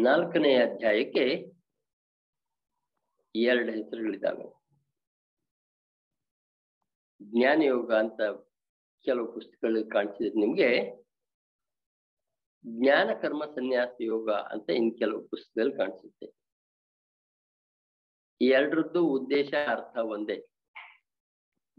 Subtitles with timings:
[0.00, 1.24] ನಾಲ್ಕನೇ ಅಧ್ಯಾಯಕ್ಕೆ
[3.34, 4.62] ಎರಡು ಹೆಸರುಗಳಿದ್ದಾವೆ.
[7.22, 8.20] ಜ್ಞಾನಯೋಗ ಅಂತ
[9.04, 11.02] ಕೆಲವು ಪುಸ್ತಕಗಳಲ್ಲಿ ಕಾಣಿಸಿದ್ರೆ ನಿಮ್ಗೆ
[12.66, 16.26] ಜ್ಞಾನ ಕರ್ಮ ಸನ್ಯಾಸ ಯೋಗ ಅಂತ ಇನ್ ಕೆಲವು ಪುಸ್ತಕದಲ್ಲಿ ಕಾಣಿಸುತ್ತೆ
[18.40, 20.46] ಎರಡರದ್ದು ಉದ್ದೇಶ, ಅರ್ಥ ಒಂದೇ.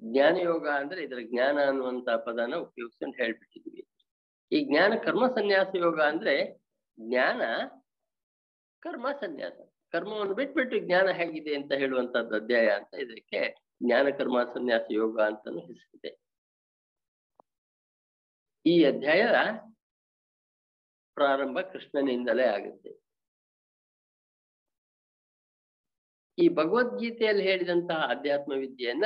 [0.01, 3.87] ಜ್ಞಾನ ಯೋಗ ಅಂದ್ರೆ ಇದರ ಜ್ಞಾನ ಅನ್ನುವಂತ ಪದನ ಉಪಯೋಗಿಸ್ಕೊಂಡು ಹೇಳ್ಬಿಟ್ಟಿದ್ವಿ.
[4.51, 6.57] ಈ ಜ್ಞಾನ ಕರ್ಮ ಸನ್ಯಾಸ ಯೋಗ ಅಂದ್ರೆ
[6.99, 7.41] ಜ್ಞಾನ
[8.83, 9.53] ಕರ್ಮ ಸನ್ಯಾಸ.
[9.91, 16.11] ಕರ್ಮವನ್ನು ಬಿಟ್ಬಿಟ್ಟು ಜ್ಞಾನ ಹೇಗಿದೆ ಅಂತ ಹೇಳುವಂತದ್ದು ಅಧ್ಯಾಯ ಅಂತ ಇದಕ್ಕೆ ಜ್ಞಾನ, ಕರ್ಮ, ಸನ್ಯಾಸ, ಯೋಗ ಅಂತಾನು ಹೆಸರಿದೆ.
[18.65, 19.23] ಈ ಅಧ್ಯಾಯ
[21.13, 22.91] ಪ್ರಾರಂಭ ಕೃಷ್ಣನಿಂದಲೇ ಆಗುತ್ತೆ.
[26.37, 29.05] ಈ ಭಗವದ್ಗೀತೆಯಲ್ಲಿ ಹೇಳಿದಂತಹ ಅಧ್ಯಾತ್ಮ ವಿದ್ಯೆಯನ್ನ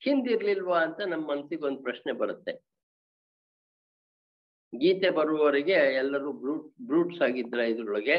[0.00, 2.75] ಹಿಂದಿರ್ಲಿಲ್ವಾ ಅಂತ ನಮ್ಮ ಮನಸ್ಸಿಗೆ ಒಂದು ಪ್ರಶ್ನೆ ಬರುತ್ತೆ.
[4.82, 8.16] ಗೀತೆ ಬರುವವರೆಗೆ ಎಲ್ಲರೂ ಬ್ರೂಟ್, ಬ್ರೂಟ್ಸ್ ಆಗಿದ್ರ ಇದ್ರೊಳಗೆ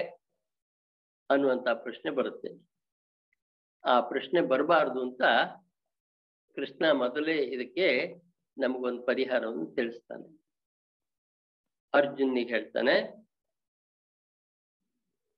[1.29, 2.49] ಅನ್ನುವಂತ ಪ್ರಶ್ನೆ ಬರುತ್ತೆ.
[3.83, 5.21] ಆ ಪ್ರಶ್ನೆ ಬರಬಾರ್ದು ಅಂತ
[6.57, 7.87] ಕೃಷ್ಣ ಮೊದಲೇ ಇದಕ್ಕೆ
[8.57, 10.27] ನಮಗೊಂದು ಪರಿಹಾರವನ್ನು ತಿಳಿಸ್ತಾನೆ.
[11.93, 12.95] ಅರ್ಜುನಿಗೆ ಹೇಳ್ತಾನೆ,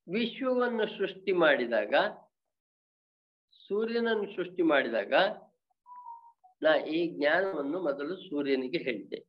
[0.08, 1.94] ವಿಶ್ವವನ್ನು ಸೃಷ್ಟಿ ಮಾಡಿದಾಗ,
[3.66, 5.14] ಸೂರ್ಯನನ್ನು ಸೃಷ್ಟಿ ಮಾಡಿದಾಗ
[6.62, 9.20] ನಾ ಈ ಜ್ಞಾನವನ್ನು ಮೊದಲು ಸೂರ್ಯನಿಗೆ ಹೇಳಿದೆ.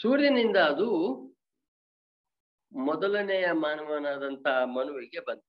[0.00, 0.88] ಸೂರ್ಯನಿಂದ ಅದು
[2.72, 5.46] ಮೊದಲನೆಯ ಮಾನವನಾದಂತಹ ಮನುವಿಗೆ ಬಂತು.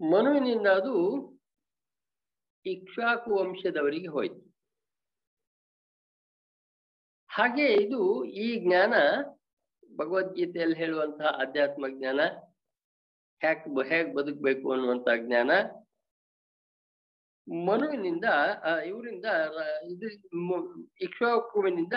[0.00, 0.94] ಮನುವಿನಿಂದ ಅದು
[2.66, 4.40] ಇಕ್ಷಾಕು ವಂಶದವರಿಗೆ ಹೋಯ್ತು.
[7.30, 8.94] ಹಾಗೆ ಇದು ಈ ಜ್ಞಾನ,
[9.96, 12.20] ಭಗವದ್ಗೀತೆಯಲ್ಲಿ ಹೇಳುವಂತಹ ಆಧ್ಯಾತ್ಮ ಜ್ಞಾನ,
[13.40, 15.50] ಹ್ಯಾಕ್ ಹೇಗ್ ಬದುಕಬೇಕು ಅನ್ನುವಂತ ಜ್ಞಾನ
[17.66, 18.26] ಮನುವಿನಿಂದ
[18.90, 19.26] ಇವರಿಂದ
[19.92, 20.08] ಇದು
[21.06, 21.96] ಇಕ್ಷೋಕುವಿನಿಂದ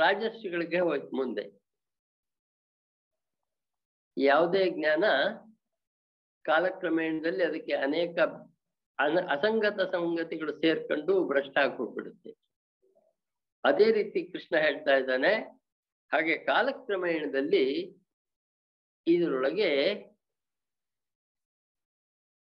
[0.00, 1.44] ರಾಜಸ್ವಿಗಳಿಗೆ ಹೋಯ್ತು ಮುಂದೆ.
[4.16, 5.04] ಯಾವುದೇ ಜ್ಞಾನ
[6.44, 8.16] ಕಾಲಕ್ರಮೇಣದಲ್ಲಿ ಅದಕ್ಕೆ ಅನೇಕ
[8.98, 12.30] ಅನ, ಅಸಂಗತ ಸಂಗತಿಗಳು ಸೇರ್ಕೊಂಡು ಭ್ರಷ್ಟ ಹೋಗ್ಬಿಡುತ್ತೆ
[13.64, 15.32] ಅದೇ ರೀತಿ ಕೃಷ್ಣ ಹೇಳ್ತಾ ಇದ್ದಾನೆ,
[16.12, 17.64] ಹಾಗೆ ಕಾಲಕ್ರಮೇಣದಲ್ಲಿ
[19.06, 19.70] ಇದರೊಳಗೆ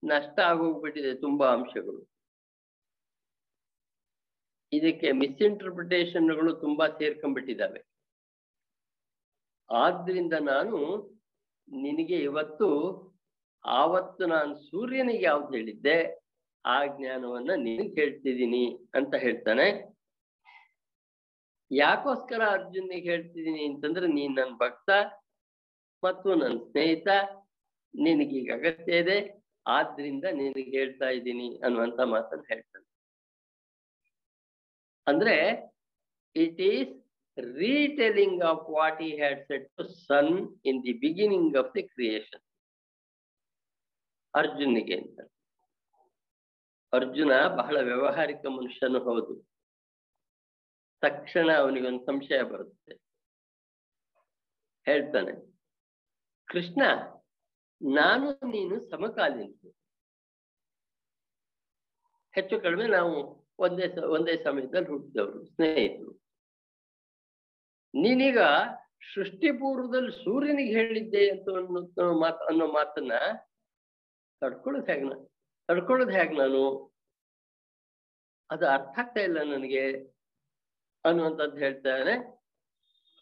[0.03, 2.13] ನಷ್ಟ ಆಗೋಗ್ಬಿಟ್ಟಿದೆ ತುಂಬಾ ಅಂಶಗಳು.
[4.73, 7.85] ಇದಕ್ಕೆ ಮಿಸ್ಇಂಟರ್ಪ್ರಿಟೇಷನ್ಗಳು ತುಂಬಾ ಸೇರ್ಕೊಂಡ್ಬಿಟ್ಟಿದ್ದಾವೆ.
[9.71, 10.77] ಆದ್ರಿಂದ ನಾನು
[11.71, 12.69] ನಿನಗೆ ಇವತ್ತು,
[13.65, 16.23] ಆವತ್ತು ನಾನು ಸೂರ್ಯನಿಗೆ ಯಾವ್ದು ಹೇಳಿದ್ದೆ,
[16.65, 19.93] ಆ ಜ್ಞಾನವನ್ನ ನೀನು ಕೇಳ್ತಿದ್ದೀನಿ ಅಂತ ಹೇಳ್ತಾನೆ.
[21.71, 24.89] ಯಾಕೋಸ್ಕರ ಅರ್ಜುನಿಗೆ ಹೇಳ್ತಿದ್ದೀನಿ ಅಂತಂದ್ರೆ, ನೀನ್ ನನ್ನ ಭಕ್ತ
[26.03, 27.07] ಮತ್ತು ನನ್ನ ಸ್ನೇಹಿತ,
[27.95, 29.42] ನಿನಗೀಗ ಅಗತ್ಯ ಇದೆ.
[29.65, 32.87] ಆದ್ರಿಂದ ನಿನಗೆ ಹೇಳ್ತಾ ಇದ್ದೀನಿ ಅನ್ನುವಂತ ಮಾತನ್ನು ಹೇಳ್ತಾನೆ.
[35.07, 35.35] ಅಂದ್ರೆ
[36.35, 36.93] it is
[37.57, 40.33] retelling of what he had said to sun
[40.65, 42.43] in the beginning of the creation
[44.33, 45.19] ಅರ್ಜುನಿಗೆ ಅಂತ.
[46.93, 49.33] ಅರ್ಜುನ ಬಹಳ ವ್ಯವಹಾರಿಕ ಮನುಷ್ಯನು ಹೌದು.
[51.01, 52.93] ತಕ್ಷಣ ಅವನಿಗೊಂದು ಸಂಶಯ ಬರುತ್ತೆ.
[54.87, 55.33] ಹೇಳ್ತಾನೆ,
[56.47, 56.81] ಕೃಷ್ಣ
[57.83, 59.75] ನಾನು ನೀನು ಸಮಕಾಲೀನರು.
[62.33, 66.11] ಹೆಚ್ಚು ಕಡಿಮೆ ನಾವು ಒಂದೇ ಒಂದೇ ಸಮಯದಲ್ಲಿ ಹುಟ್ಟಿದವರು, ಸ್ನೇಹಿತರು.
[67.95, 68.37] ನೀನೀಗ
[69.13, 73.11] ಸೃಷ್ಟಿ ಪೂರ್ವದಲ್ಲಿ ಸೂರ್ಯನಿಗೆ ಹೇಳಿದ್ದೆ ಅಂತ ಅನ್ನೋ ಮಾತು, ಅನ್ನೋ ಮಾತನ್ನ
[74.41, 75.31] ತಡ್ಕೊಳ್ಳೋದು ಹೇಗೆ ನಾನು
[75.67, 76.93] ತಡ್ಕೊಳ್ಳೋದು ಹೇಗೆ ನಾನು?
[78.49, 80.13] ಅದು ಅರ್ಥ ಆಗ್ತಾ ಇಲ್ಲ ನನಗೆ
[81.05, 82.43] ಅನ್ನುವಂಥದ್ದು ಹೇಳ್ತಾನೆ.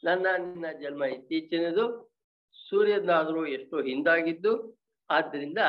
[0.04, 2.11] ನನ್ನ, ನಿನ್ನ ಜನ್ಮ ಇತ್ತೀಚಿನದು.
[2.72, 4.54] ಸೂರ್ಯನಾದರೂ ಎಷ್ಟೋ ಹಿಂದಾಗಿದ್ದು
[5.10, 5.62] ಆದ್ರಿಂದ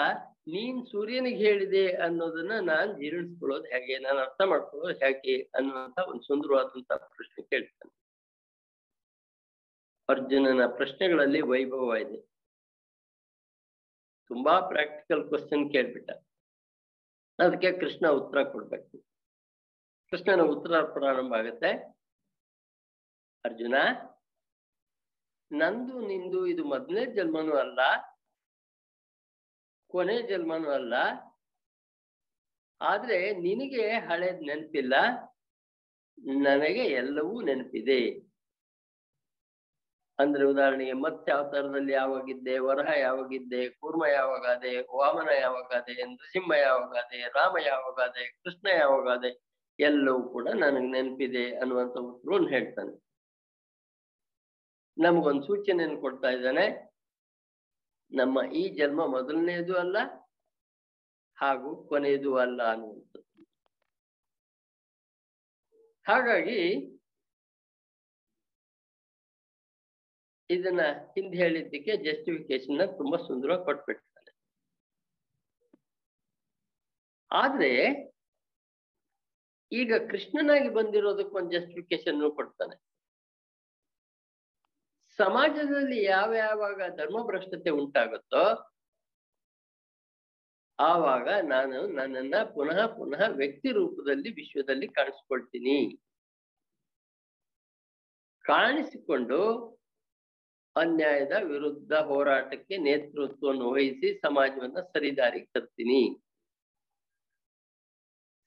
[0.48, 7.42] ನೀನ್ ಸೂರ್ಯನಿಗೆ ಹೇಳಿದೆ ಅನ್ನೋದನ್ನ ನಾನ್ ಜೀರ್ಣಿಸ್ಕೊಳ್ಳೋದು ಹೇಗೆ, ನಾನು ಅರ್ಥ ಮಾಡ್ಕೊಳ್ಳೋದು ಹೇಗೆ ಅನ್ನುವಂತ ಒಂದು ಸುಂದರವಾದಂತ ಪ್ರಶ್ನೆ
[7.44, 7.92] ಕೇಳ್ತಾನೆ.
[10.08, 12.18] ಅರ್ಜುನನ ಪ್ರಶ್ನೆಗಳಲ್ಲಿ ವೈಭವ ಇದೆ
[14.30, 16.10] ತುಂಬಾ ಪ್ರಾಕ್ಟಿಕಲ್ ಕ್ವಶನ್ ಕೇಳ್ಬಿಟ್ಟ.
[17.38, 18.94] ಅದಕ್ಕೆ ಕೃಷ್ಣ ಉತ್ತರ ಕೊಡ್ಬೇಕು.
[20.12, 21.70] ಕೃಷ್ಣನ ಉತ್ತರ ಪ್ರಾರಂಭ ಆಗುತ್ತೆ.
[23.44, 23.76] ಅರ್ಜುನ
[25.52, 27.80] ನಂದು, ನಿಂದು, ಇದು ಮೊದಲನೇ ಜನ್ಮನೂ ಅಲ್ಲ,
[29.86, 30.94] ಕೊನೆ ಜನ್ಮನೂ ಅಲ್ಲ.
[32.80, 34.94] ಆದ್ರೆ ನಿನಗೆ ಹಳೇದ್ ನೆನಪಿಲ್ಲ,
[36.42, 38.00] ನನಗೆ ಎಲ್ಲವೂ ನೆನಪಿದೆ.
[40.18, 48.24] ಅಂದ್ರೆ ಉದಾಹರಣೆಗೆ ಮತ್ಸ್ಯ ಅವತಾರದಲ್ಲಿ ಯಾವಾಗಿದ್ದೆ ವರಹ ಯಾವಾಗಿದ್ದೆ ಕೂರ್ಮ ಯಾವಾಗಾದೆ, ವಾಮನ ಯಾವಾಗಾದೆ ನೃಸಿಂಹ ಯಾವಾಗಾದೆ, ರಾಮ ಯಾವಾಗಾದೆ,
[48.44, 49.30] ಕೃಷ್ಣ ಯಾವಾಗಾದೆ,
[49.78, 53.11] ಎಲ್ಲವೂ ಕೂಡ ನನಗೆ ನೆನಪಿದೆ ಅನ್ನುವಂಥ ಉತ್ತರವನ್ನು ಹೇಳ್ತಾನೆ.
[55.04, 56.64] ನಮಗೊಂದು ಸೂಚನೆಯನ್ನು ಕೊಡ್ತಾ ಇದ್ದಾನೆ.
[58.12, 59.96] ನಮ್ಮ ಈ ಜನ್ಮ ಮೊದಲನೇದು ಅಲ್ಲ,
[61.38, 63.28] ಹಾಗೂ ಕೊನೆಯದು ಅಲ್ಲ ಅನ್ನುವಂಥದ್ದು.
[66.06, 66.58] ಹಾಗಾಗಿ
[70.50, 70.82] ಇದನ್ನ
[71.14, 74.32] ಹಿಂದೆ ಹೇಳಿದ್ದಕ್ಕೆ ಜಸ್ಟಿಫಿಕೇಶನ್ ತುಂಬಾ ಸುಂದರವಾಗಿ ಕೊಟ್ಬಿಟ್ಟಿದ್ದಾರೆ
[77.30, 77.70] ಆದ್ರೆ
[79.72, 82.74] ಈಗ ಕೃಷ್ಣನಾಗಿ ಬಂದಿರೋದಕ್ಕೆ ಒಂದು ಜಸ್ಟಿಫಿಕೇಶನ್ ಕೊಡ್ತಾನೆ.
[85.18, 88.44] ಸಮಾಜದಲ್ಲಿ ಯಾವ ಯಾವಾಗ ಧರ್ಮಭ್ರಷ್ಟತೆ ಉಂಟಾಗುತ್ತೋ
[90.78, 95.76] ಆವಾಗ ನಾನು ನನ್ನನ್ನ ಪುನಃ ಪುನಃ ವ್ಯಕ್ತಿ ರೂಪದಲ್ಲಿ ವಿಶ್ವದಲ್ಲಿ ಕಾಣಿಸ್ಕೊಳ್ತೀನಿ.
[98.44, 99.40] ಕಾಣಿಸಿಕೊಂಡು
[100.76, 106.02] ಅನ್ಯಾಯದ ವಿರುದ್ಧ ಹೋರಾಟಕ್ಕೆ ನೇತೃತ್ವವನ್ನು ವಹಿಸಿ ಸಮಾಜವನ್ನ ಸರಿದಾರಿಗೆ ತರ್ತೀನಿ.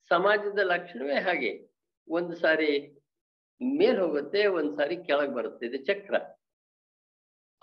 [0.09, 1.51] ಸಮಾಜದ ಲಕ್ಷಣವೇ ಹಾಗೆ.
[2.07, 2.71] ಒಂದು ಸಾರಿ
[3.61, 5.65] ಮೇಲ್ ಹೋಗುತ್ತೆ, ಒಂದ್ ಸಾರಿ ಕೆಳಗ್ ಬರುತ್ತೆ.
[5.65, 6.15] ಇದು ಚಕ್ರ.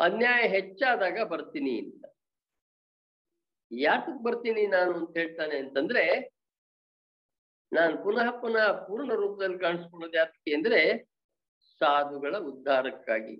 [0.02, 2.04] ಅನ್ಯಾಯ ಹೆಚ್ಚಾದಾಗ ಬರ್ತೀನಿ ಅಂತ.
[3.70, 6.04] ಯಾತಕ್ ಬರ್ತೀನಿ ನಾನು ಅಂತ ಹೇಳ್ತಾನೆ ಅಂತಂದ್ರೆ,
[7.72, 10.80] ನಾನು ಪುನಃ ಪುನಃ ಪೂರ್ಣ ರೂಪದಲ್ಲಿ ಕಾಣಿಸ್ಕೊಳ್ಳೋದು ಯಾತಕ್ಕೆ ಅಂದ್ರೆ,
[11.80, 13.36] ಸಾಧುಗಳ ಉದ್ಧಾರಕ್ಕಾಗಿ,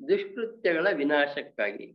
[0.00, 1.86] ದುಷ್ಕೃತ್ಯಗಳ ವಿನಾಶಕ್ಕಾಗಿ,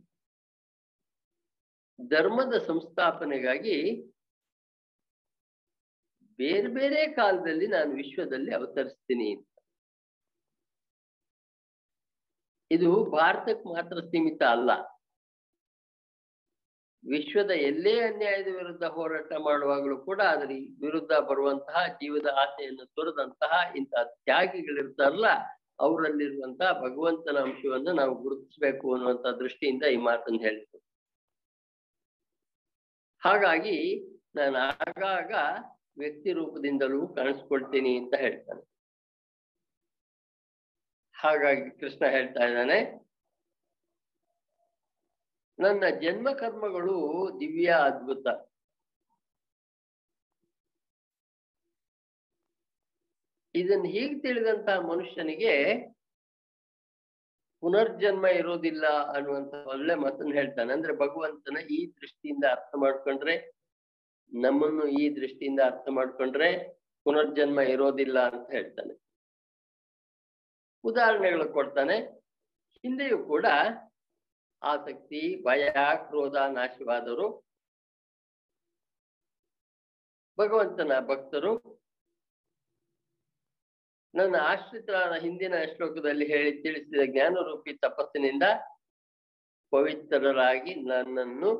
[1.98, 3.78] ಧರ್ಮದ ಸಂಸ್ಥಾಪನೆಗಾಗಿ
[6.38, 9.49] ಬೇರೆ ಬೇರೆ ಕಾಲದಲ್ಲಿ ನಾನು ವಿಶ್ವದಲ್ಲಿ ಅವತರಿಸ್ತೀನಿ ಅಂತ.
[12.70, 14.70] ಇದು ಭಾರತಕ್ಕೆ ಮಾತ್ರ ಸೀಮಿತ ಅಲ್ಲ.
[17.04, 20.50] ವಿಶ್ವದ ಎಲ್ಲೇ ಅನ್ಯಾಯದ ವಿರುದ್ಧ ಹೋರಾಟ ಮಾಡುವಾಗಲೂ ಕೂಡ ಅದರ
[20.84, 25.28] ವಿರುದ್ಧ ಬರುವಂತಹ ಜೀವದ ಆಸೆಯನ್ನು ತೊರೆದಂತಹ ಇಂತಹ ತ್ಯಾಗಿಗಳಿರ್ತಾರಲ್ಲ,
[25.86, 30.80] ಅವರಲ್ಲಿರುವಂತಹ ಭಗವಂತನ ಅಂಶವನ್ನು ನಾವು ಗುರುತಿಸಬೇಕು ಅನ್ನುವಂತ ದೃಷ್ಟಿಯಿಂದ ಈ ಮಾತನ್ನು ಹೇಳಿದ್ರು
[33.22, 33.78] ಹಾಗಾಗಿ
[34.34, 35.32] ನಾನು ಆಗಾಗ
[35.98, 38.62] ವ್ಯಕ್ತಿ ರೂಪದಿಂದಲೂ ಕಾಣಿಸ್ಕೊಳ್ತೀನಿ ಅಂತ ಹೇಳ್ತಾನೆ.
[41.20, 42.78] ಹಾಗಾಗಿ ಕೃಷ್ಣ ಹೇಳ್ತಾ ಇದ್ದಾನೆ,
[45.58, 46.94] ನನ್ನ ಜನ್ಮ ಕರ್ಮಗಳು
[47.40, 48.26] ದಿವ್ಯ ಅದ್ಭುತ.
[53.54, 55.54] ಇದನ್ನ ಹೀಗೆ ತಿಳಿದಂತ ಮನುಷ್ಯನಿಗೆ
[57.62, 58.84] ಪುನರ್ಜನ್ಮ ಇರೋದಿಲ್ಲ
[59.14, 60.70] ಅನ್ನುವಂತ ಒಳ್ಳೆ ಮಾತನ್ನು ಹೇಳ್ತಾನೆ.
[60.76, 63.34] ಅಂದ್ರೆ ಭಗವಂತನ ಈ ದೃಷ್ಟಿಯಿಂದ ಅರ್ಥ ಮಾಡ್ಕೊಂಡ್ರೆ,
[64.32, 66.50] ನಮ್ಮನ್ನು ಈ ದೃಷ್ಟಿಯಿಂದ ಅರ್ಥ ಮಾಡ್ಕೊಂಡ್ರೆ
[67.06, 68.94] ಪುನರ್ಜನ್ಮ ಇರೋದಿಲ್ಲ ಅಂತ ಹೇಳ್ತಾನೆ.
[70.84, 71.96] ಉದಾಹರಣೆಗಳು ಕೊಡ್ತಾನೆ.
[72.82, 73.46] ಹಿಂದೆಯೂ ಕೂಡ
[74.62, 77.46] ಆಸಕ್ತಿ, ಭಯ, ಕ್ರೋಧ ನಾಶವಾದರು
[80.38, 81.52] ಭಗವಂತನ ಭಕ್ತರು.
[84.14, 88.42] ನನ್ನ ಆಶ್ರಿತರಾದ ಹಿಂದಿನ ಶ್ಲೋಕದಲ್ಲಿ ಹೇಳಿ ತಿಳಿಸಿದ ಜ್ಞಾನರೂಪಿ ತಪಸ್ಸಿನಿಂದ
[89.70, 91.50] ಪವಿತ್ರರಾಗಿ ನನ್ನನ್ನು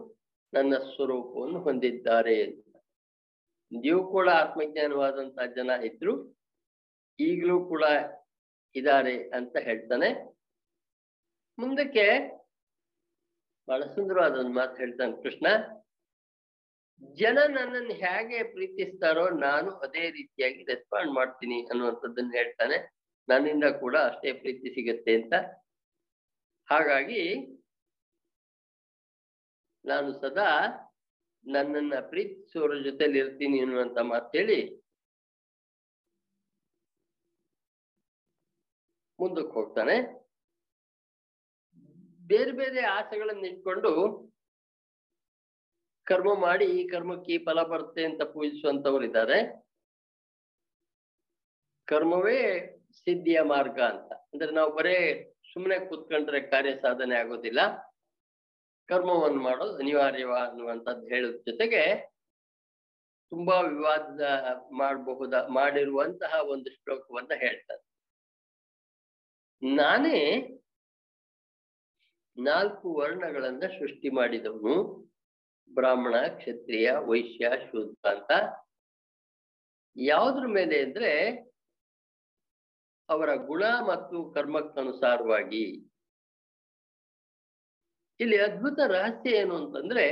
[0.54, 2.46] ನನ್ನ ಸ್ವರೂಪವನ್ನು ಹೊಂದಿದ್ದಾರೆ
[3.72, 6.14] ನೀವು ಕೂಡ ಆತ್ಮಜ್ಞಾನವಾದಂತಹ ಜನ ಇದ್ರು.
[7.20, 7.84] ಈಗಲೂ ಕೂಡ
[8.74, 10.08] ಇದ್ದಾರೆ ಅಂತ ಹೇಳ್ತಾನೆ.
[11.58, 12.04] ಮುಂದಕ್ಕೆ
[13.68, 15.46] ಬಹಳ ಸುಂದರವಾದ ಒಂದು ಮಾತು ಹೇಳ್ತಾನೆ ಕೃಷ್ಣ.
[17.14, 23.00] ಜನ ನನ್ನನ್ನು ಹೇಗೆ ಪ್ರೀತಿಸ್ತಾರೋ ನಾನು ಅದೇ ರೀತಿಯಾಗಿ ರೆಸ್ಪಾಂಡ್ ಮಾಡ್ತೀನಿ ಅನ್ನುವಂಥದ್ದನ್ನ ಹೇಳ್ತಾನೆ.
[23.28, 25.34] ನನ್ನಿಂದ ಕೂಡ ಅಷ್ಟೇ ಪ್ರೀತಿ ಸಿಗತ್ತೆ ಅಂತ.
[26.70, 27.22] ಹಾಗಾಗಿ
[29.84, 30.48] ನಾನು ಸದಾ
[31.46, 34.28] ನನ್ನನ್ನ ಪ್ರೀತಿಸುವ ಜೊತೆಲಿ ಇರ್ತೀನಿ ಅನ್ನುವಂತ ಮಾತು
[39.20, 39.96] ಮುಂದಕ್ಕೆ ಹೋಗ್ತಾನೆ.
[42.26, 43.90] ಬೇರೆ ಬೇರೆ ಆಸೆಗಳನ್ನ ಇಟ್ಕೊಂಡು
[46.04, 49.66] ಕರ್ಮ ಮಾಡಿ ಈ ಕರ್ಮಕ್ಕೆ ಫಲ ಬರುತ್ತೆ ಅಂತ ಪೂಜಿಸುವಂತವ್ರು ಇದ್ದಾರೆ.
[51.84, 54.12] ಕರ್ಮವೇ ಸಿದ್ಧಿಯ ಮಾರ್ಗ ಅಂತ.
[54.12, 57.60] ಅಂದ್ರೆ ನಾವು ಬರೇ ಸುಮ್ಮನೆ ಕೂತ್ಕೊಂಡ್ರೆ ಕಾರ್ಯ ಸಾಧನೆ ಆಗೋದಿಲ್ಲ.
[58.88, 61.96] ಕರ್ಮವನ್ನು ಮಾಡೋದು ಅನಿವಾರ್ಯವ ಅನ್ನುವಂಥದ್ದು ಹೇಳೋದ್ ಜೊತೆಗೆ
[63.30, 64.20] ತುಂಬಾ ವಿವಾದ
[64.72, 67.89] ಮಾಡಬಹುದ, ಮಾಡಿರುವಂತಹ ಒಂದು ಶ್ಲೋಕವನ್ನ ಹೇಳ್ತಾರೆ.
[69.62, 70.36] ನಾನೇ
[72.38, 74.74] ನಾಲ್ಕು ವರ್ಣಗಳನ್ನ ಸೃಷ್ಟಿ ಮಾಡಿದವನು.
[75.74, 78.30] ಬ್ರಾಹ್ಮಣ, ಕ್ಷತ್ರಿಯ, ವೈಶ್ಯ, ಶೂದ್ರ ಅಂತ.
[79.96, 81.30] ಯಾವುದ್ರ ಮೇಲೆ ಅಂದ್ರೆ
[83.08, 85.64] ಅವರ ಗುಣ ಮತ್ತು ಕರ್ಮಕ್ಕನುಸಾರವಾಗಿ.
[88.20, 90.06] ಇಲ್ಲಿ ಅದ್ಭುತ ರಹಸ್ಯ ಏನು ಅಂತಂದ್ರೆ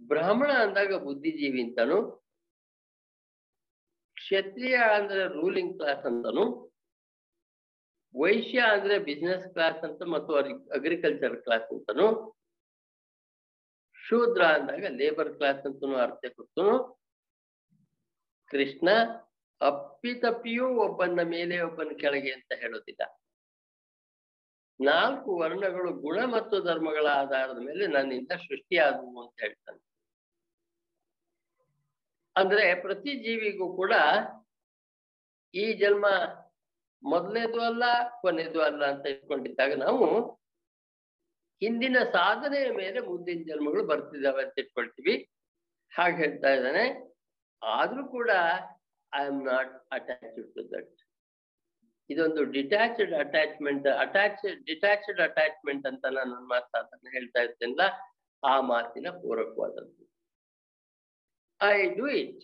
[0.00, 2.27] ಬ್ರಾಹ್ಮಣ ಅಂದಾಗ ಬುದ್ಧಿಜೀವಿ ಅಂತಾನು
[4.28, 6.72] ಕ್ಷತ್ರಿಯ ಅಂದ್ರೆ ರೂಲಿಂಗ್ ಕ್ಲಾಸ್ ಅಂತಾನು,
[8.14, 10.34] ವೈಶ್ಯ ಅಂದ್ರೆ ಬಿಸ್ನೆಸ್ ಕ್ಲಾಸ್ ಅಂತ ಮತ್ತು
[10.70, 12.34] ಅಗ್ರಿಕಲ್ಚರ್ ಕ್ಲಾಸ್ ಅಂತನು,
[13.96, 16.98] ಶೂದ್ರ ಅಂದಾಗ ಲೇಬರ್ ಕ್ಲಾಸ್ ಅಂತಾನು ಅರ್ಥ ಕೊಡ್ತನು.
[18.50, 18.88] ಕೃಷ್ಣ
[19.60, 23.02] ಅಪ್ಪಿತಪ್ಪಿಯೂ ಒಬ್ಬನ ಮೇಲೆ ಒಬ್ಬನ ಕೆಳಗೆ ಅಂತ ಹೇಳೋದಿಲ್ಲ.
[24.80, 29.87] ನಾಲ್ಕು ವರ್ಣಗಳು ಗುಣ ಮತ್ತು ಧರ್ಮಗಳ ಆಧಾರದ ಮೇಲೆ ನನ್ನಿಂದ ಸೃಷ್ಟಿಯಾದವು ಅಂತ ಹೇಳ್ತಾನೆ.
[32.38, 33.92] ಅಂದ್ರೆ ಪ್ರತಿ ಜೀವಿಗೂ ಕೂಡ
[35.54, 36.06] ಈ ಜನ್ಮ
[37.02, 37.84] ಮೊದಲನೇದು ಅಲ್ಲ
[38.20, 40.06] ಕೊನೆಯದು ಅಲ್ಲ ಅಂತ ಇಟ್ಕೊಂಡಿದ್ದಾಗ ನಾವು
[41.62, 45.14] ಹಿಂದಿನ ಸಾಧನೆಯ ಮೇಲೆ ಮುಂದಿನ ಜನ್ಮಗಳು ಬರ್ತಿದ್ದಾವೆ ಅಂತ ಇಟ್ಕೊಳ್ತೀವಿ.
[45.92, 46.84] ಹಾಗೆ ಹೇಳ್ತಾ ಇದ್ದಾನೆ.
[47.62, 48.30] ಆದ್ರೂ ಕೂಡ
[49.12, 50.94] I am not attached to that
[52.10, 57.84] ಇದೊಂದು detached attachment attach detached attachment ಅಂತ ನಾನು ಮಾತಾ ಮಾತಾಡ್ತಾನೆ ಹೇಳ್ತಾ ಇರ್ತೇನಲ್ಲ,
[58.42, 60.04] ಆ ಮಾತಿನ ಪೂರಕವಾದದ್ದು.
[61.60, 62.42] I do it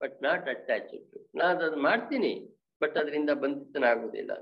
[0.00, 2.32] but not attached ನಾನು ಅದನ್ನು ಮಾಡ್ತೀನಿ
[2.80, 4.32] ಬಟ್ ಅದರಿಂದ ಬಂಧಿತನಾಗುವುದಿಲ್ಲ.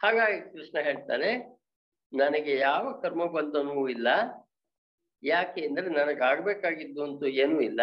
[0.00, 1.30] ಹಾಗಾಗಿ ಕೃಷ್ಣ ಹೇಳ್ತಾನೆ,
[2.12, 4.08] ನನಗೆ ಯಾವ ಕರ್ಮ ಬಂಧನವೂ ಇಲ್ಲ.
[5.22, 7.80] ಯಾಕೆ ಅಂದ್ರೆ ನನಗೆ ಆಗ್ಬೇಕಾಗಿದ್ದು ಅಂತೂ ಏನೂ ಇಲ್ಲ.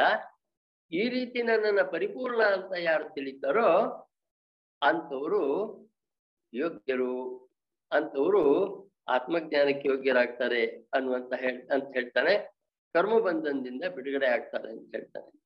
[0.92, 3.70] ಈ ರೀತಿ ನನ್ನನ್ನು ಪರಿಪೂರ್ಣ ಅಂತ ಯಾರು ತಿಳಿತಾರೋ
[4.82, 5.44] ಅಂಥವರು
[6.54, 7.14] ಯೋಗ್ಯರು,
[7.92, 8.44] ಅಂಥವರು
[9.08, 10.62] ಆತ್ಮಜ್ಞಾನಕ್ಕೆ ಯೋಗ್ಯರಾಗ್ತಾರೆ
[10.94, 12.36] ಅನ್ನುವಂತ ಹೇಳ್ ಅಂತ ಹೇಳ್ತಾನೆ.
[12.94, 15.44] ಕರ್ಮ ಬಂಧನದಿಂದ ಬಿಡುಗಡೆ ಆಗ್ತಾರೆ ಅಂತ ಹೇಳ್ತಾರೆ.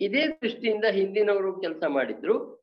[0.00, 2.58] ಇದೇ ದೃಷ್ಟಿಯಿಂದ ಹಿಂದಿನವರು ಕೆಲಸ ಮಾಡಿದ್ರು.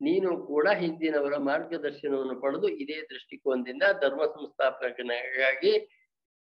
[0.00, 5.86] ನೀನು ಕೂಡ ಹಿಂದಿನವರ ಮಾರ್ಗದರ್ಶನವನ್ನು ಪಡೆದು ಇದೇ ದೃಷ್ಟಿಕೋನದಿಂದ ಧರ್ಮ ಸಂಸ್ಥಾಪನೆಗಾಗಿ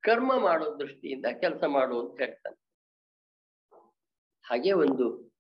[0.01, 2.59] ಕರ್ಮ ಮಾಡೋ ದೃಷ್ಟಿಯಿಂದ ಕೆಲಸ ಮಾಡು ಅಂತ ಹೇಳ್ತಾನೆ.
[4.49, 5.33] ಹಾಗೆ ಒಂದು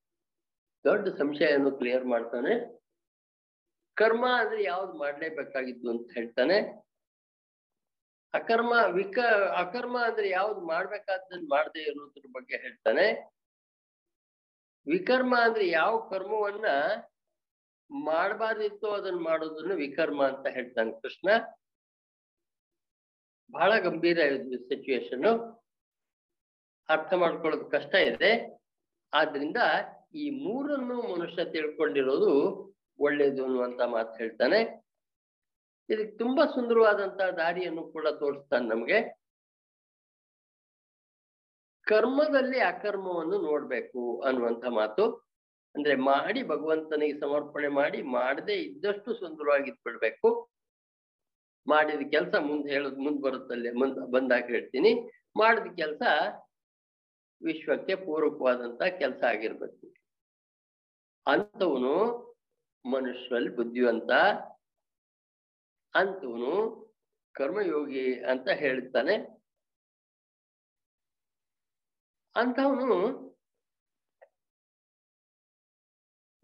[0.84, 2.82] ದೊಡ್ಡ ಸಂಶಯವನ್ನು ಕ್ಲಿಯರ್ ಮಾಡ್ತಾನೆ.
[3.94, 6.87] ಕರ್ಮ ಅಂದ್ರೆ ಯಾವ್ದು ಮಾಡ್ಲೇಬೇಕಾಗಿದ್ದು ಅಂತ ಹೇಳ್ತಾನೆ.
[8.34, 9.18] ಅಕರ್ಮ, ವಿಕ,
[9.56, 13.32] ಅಕರ್ಮ ಅಂದ್ರೆ ಯಾವ್ದು ಮಾಡ್ಬೇಕಾದ್ದನ್ನ ಮಾಡದೆ ಇರೋದ್ರ ಬಗ್ಗೆ ಹೇಳ್ತಾನೆ.
[14.86, 16.64] ವಿಕರ್ಮ ಅಂದ್ರೆ ಯಾವ ಕರ್ಮವನ್ನ
[17.90, 21.30] ಮಾಡಬಾರ್ದಿತ್ತು ಅದನ್ನ ಮಾಡೋದನ್ನ ವಿಕರ್ಮ ಅಂತ ಹೇಳ್ತಾನೆ ಕೃಷ್ಣ.
[23.52, 24.18] ಬಹಳ ಗಂಭೀರ
[24.56, 25.62] ಸಿಚುವೇಶನ್
[26.88, 28.60] ಅರ್ಥ ಮಾಡ್ಕೊಳ್ಳೋದು ಕಷ್ಟ ಇದೆ.
[29.12, 29.56] ಆದ್ರಿಂದ
[30.14, 32.30] ಈ ಮೂರನ್ನು ಮನುಷ್ಯ ತಿಳ್ಕೊಂಡಿರೋದು
[32.98, 34.87] ಒಳ್ಳೇದು ಅನ್ನುವಂತ ಮಾತು ಹೇಳ್ತಾನೆ.
[35.90, 39.18] ಇದಕ್ಕೆ ತುಂಬಾ ಸುಂದರವಾದಂತಹ ದಾರಿಯನ್ನು ಕೂಡ ತೋರಿಸ್ತಾನೆ ನಮ್ಗೆ.
[41.86, 45.16] ಕರ್ಮದಲ್ಲಿ ಅಕರ್ಮವನ್ನು ನೋಡ್ಬೇಕು ಅನ್ನುವಂತ ಮಾತು.
[45.74, 50.48] ಅಂದ್ರೆ ಮಾಡಿ ಭಗವಂತನಿಗೆ ಸಮರ್ಪಣೆ ಮಾಡಿ ಮಾಡದೆ ಇದ್ದಷ್ಟು ಸುಂದರವಾಗಿ ಬಿಡ್ಬೇಕು.
[51.68, 55.10] ಮಾಡಿದ ಕೆಲಸ ಮುಂದೆ ಹೇಳೋದು ಮುಂದೆ ಬರುತ್ತಲ್ಲೇ ಮುಂದೆ ಬಂದಾಗ ಹೇಳ್ತೀನಿ.
[55.36, 56.02] ಮಾಡಿದ ಕೆಲಸ
[57.42, 59.94] ವಿಶ್ವಕ್ಕೆ ಪೂರಕವಾದಂತ ಕೆಲಸ ಆಗಿರ್ಬೇಕು.
[61.26, 61.94] ಅಂತವನು
[62.90, 64.10] ಮನುಷ್ಯರಲ್ಲಿ ಬುದ್ಧಿವಂತ
[65.98, 66.52] ಅಂಥವನು
[67.34, 69.14] ಕರ್ಮಯೋಗಿ ಅಂತ ಹೇಳ್ತಾನೆ.
[72.34, 72.88] ಅಂತವನು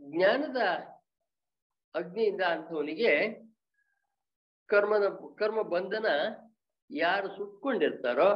[0.01, 0.61] ಜ್ಞಾನದ
[1.95, 3.13] ಅಗ್ನಿಯಿಂದ ಅಂಥವನಿಗೆ
[4.71, 5.07] ಕರ್ಮದ
[5.39, 6.07] ಕರ್ಮ ಬಂಧನ
[6.91, 8.31] ಯಾರು ಸುಟ್ಕೊಂಡಿರ್ತಾರೋ,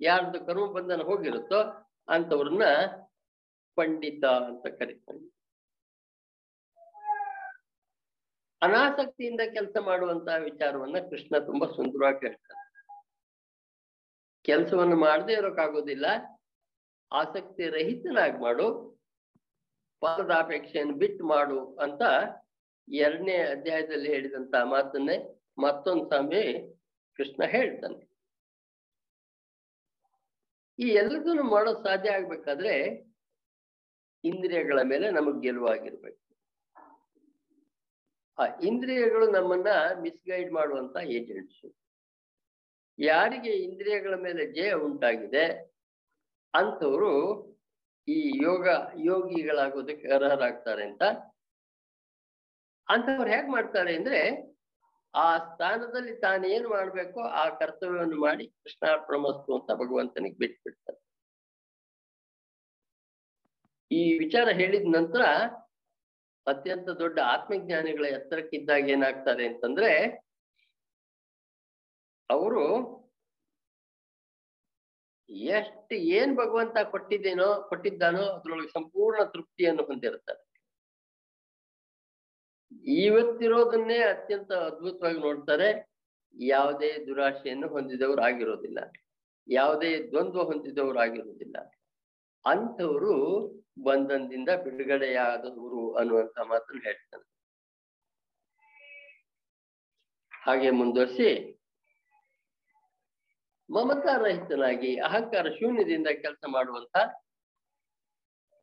[0.00, 1.60] ಯಾರ್ದು ಕರ್ಮ ಬಂಧನ ಹೋಗಿರುತ್ತೋ
[2.08, 2.64] ಅಂಥವ್ರನ್ನ
[3.76, 5.22] ಪಂಡಿತ ಅಂತ ಕರೀತಾನೆ
[8.64, 12.62] ಅನಾಸಕ್ತಿಯಿಂದ ಕೆಲಸ ಮಾಡುವಂತಹ ವಿಚಾರವನ್ನ ಕೃಷ್ಣ ತುಂಬಾ ಸುಂದರವಾಗಿ ಹೇಳ್ತಾನೆ.
[14.42, 16.06] ಕೆಲಸವನ್ನು ಮಾಡದೇ ಇರೋಕ್ಕಾಗೋದಿಲ್ಲ
[17.12, 18.94] ಆಸಕ್ತಿ ರಹಿತನಾಗಿ ಮಾಡು.
[20.00, 22.02] ಫಲದಾಪೇಕ್ಷೆಯನ್ನು ಬಿಟ್ಟು ಮಾಡು ಅಂತ
[22.88, 26.72] ಎರಡನೇ ಅಧ್ಯಾಯದಲ್ಲಿ ಹೇಳಿದಂತ ಮಾತನ್ನೇ ಮತ್ತೊಂದು ಸಮಯ
[27.16, 28.14] ಕೃಷ್ಣ ಹೇಳ್ತಾನೆ.
[30.78, 32.74] ಈ ಎಲ್ಲದನ್ನು ಮಾಡೋದು ಸಾಧ್ಯ ಆಗ್ಬೇಕಾದ್ರೆ
[34.24, 36.33] ಇಂದ್ರಿಯಗಳ ಮೇಲೆ ನಮಗ್ ಗೆಲುವಾಗಿರ್ಬೇಕು.
[38.38, 39.66] ಆ ಇಂದ್ರಿಯಗಳು ನಮ್ಮನ್ನ
[40.00, 41.64] ಮಿಸ್ಗೈಡ್ ಮಾಡುವಂತ ಏಜೆಂಟ್ಸ್
[42.98, 45.44] ಯಾರಿಗೆ ಇಂದ್ರಿಯಗಳ ಮೇಲೆ ಜಯ ಉಂಟಾಗಿದೆ,
[46.54, 47.12] ಅಂಥವ್ರು
[48.08, 48.66] ಈ ಯೋಗ
[49.04, 51.02] ಯೋಗಿಗಳಾಗೋದಕ್ಕೆ ಅರ್ಹರಾಗ್ತಾರೆ ಅಂತ.
[52.88, 54.20] ಅಂಥವ್ರು ಹೇಗ್ ಮಾಡ್ತಾರೆ ಅಂದ್ರೆ,
[55.14, 61.00] ಆ ಸ್ಥಾನದಲ್ಲಿ ತಾನೇನ್ ಮಾಡ್ಬೇಕೋ ಆ ಕರ್ತವ್ಯವನ್ನು ಮಾಡಿ ಕೃಷ್ಣಾರ್ಪಣಮಸ್ತು ಅಂತ ಭಗವಂತನಿಗೆ ಬಿಟ್ಬಿಡ್ತಾರೆ
[63.90, 65.22] ಈ ವಿಚಾರ ಹೇಳಿದ ನಂತರ
[66.46, 69.90] ಅತ್ಯಂತ ದೊಡ್ಡ ಆತ್ಮಜ್ಞಾನಿಗಳ ಎತ್ತರಕ್ಕಿದ್ದಾಗ ಏನಾಗ್ತಾರೆ ಅಂತಂದ್ರೆ,
[72.30, 72.64] ಅವರು
[75.54, 80.42] ಎಷ್ಟು ಏನ್ ಭಗವಂತ ಕೊಟ್ಟಿದ್ದೇನೋ, ಕೊಟ್ಟಿದ್ದಾನೋ ಅದ್ರೊಳಗೆ ಸಂಪೂರ್ಣ ತೃಪ್ತಿಯನ್ನು ಹೊಂದಿರ್ತಾರೆ
[83.04, 85.68] ಇವತ್ತಿರೋದನ್ನೇ ಅತ್ಯಂತ ಅದ್ಭುತವಾಗಿ ನೋಡ್ತಾರೆ,
[86.36, 88.78] ಯಾವುದೇ ದುರಾಶೆಯನ್ನು ಹೊಂದಿದವರು ಆಗಿರೋದಿಲ್ಲ,
[89.48, 91.56] ಯಾವುದೇ ದ್ವಂದ್ವ ಹೊಂದಿದವರು ಆಗಿರೋದಿಲ್ಲ.
[92.44, 93.14] ಅಂಥವರು
[93.76, 97.24] ಬಂಧನದಿಂದ ಬಿಡುಗಡೆಯಾದವರು ಅನ್ನುವಂತ ಮಾತನ್ನು ಹೇಳ್ತಾನೆ.
[100.42, 101.60] ಹಾಗೆ ಮುಂದುವರಿಸಿ,
[103.70, 106.96] ಮಮತಾರಹಿತನಾಗಿ ಅಹಂಕಾರ ಶೂನ್ಯದಿಂದ ಕೆಲಸ ಮಾಡುವಂತ,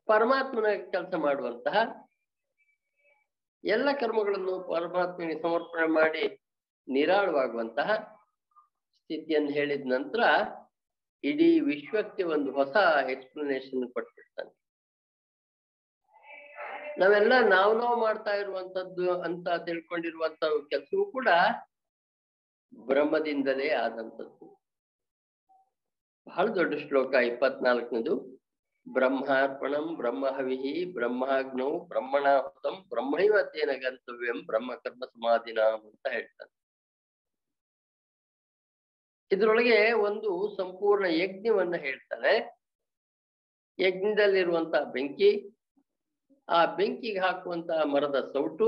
[0.05, 1.75] ಪರಮಾತ್ಮನ ಕೆಲಸ ಮಾಡುವಂತಹ
[3.63, 6.41] ಎಲ್ಲ ಕರ್ಮಗಳನ್ನು ಪರಮಾತ್ಮನಿಗೆ ಸಮರ್ಪಣೆ ಮಾಡಿ
[6.87, 7.89] ನಿರಾಳವಾಗುವಂತಹ
[9.01, 10.21] ಸ್ಥಿತಿಯನ್ನು ಹೇಳಿದ ನಂತರ
[11.23, 12.75] ಇಡೀ ವಿಶ್ವಕ್ಕೆ ಒಂದು ಹೊಸ
[13.09, 14.60] ಎಕ್ಸ್ಪ್ಲನೇಷನ್ ಕೊಟ್ಬಿಡ್ತಾನೆ.
[16.99, 21.29] ನಾವೆಲ್ಲ ನಾವು ನಾವು ಮಾಡ್ತಾ ಇರುವಂತದ್ದು ಅಂತ ತಿಳ್ಕೊಂಡಿರುವಂತ ಕೆಲಸವೂ ಕೂಡ
[22.73, 24.45] ಬ್ರಹ್ಮದಿಂದಲೇ ಆದಂಥದ್ದು.
[26.27, 28.13] ಬಹಳ ದೊಡ್ಡ ಶ್ಲೋಕ ಇಪ್ಪತ್ನಾಲ್ಕನದು,
[28.87, 36.53] ಬ್ರಹ್ಮಾರ್ಪಣಂ ಬ್ರಹ್ಮಹವಿಹಿ ಬ್ರಹ್ಮಾಗ್ನೌ ಬ್ರಹ್ಮಣಾಹುತಂ ಬ್ರಹ್ಮೈವತ್ತೇನ ಗಂತವ್ಯಂ ಬ್ರಹ್ಮ ಕರ್ಮ ಸಮಾಧಿನ ಅಂತ ಹೇಳ್ತಾನೆ
[39.31, 42.33] ಇದರೊಳಗೆ ಒಂದು ಸಂಪೂರ್ಣ ಯಜ್ಞವನ್ನ ಹೇಳ್ತಾನೆ
[43.79, 45.31] ಯಜ್ಞದಲ್ಲಿರುವಂತಹ ಬೆಂಕಿ
[46.57, 48.67] ಆ ಬೆಂಕಿಗೆ ಹಾಕುವಂತ ಮರದ ಸೌಟು,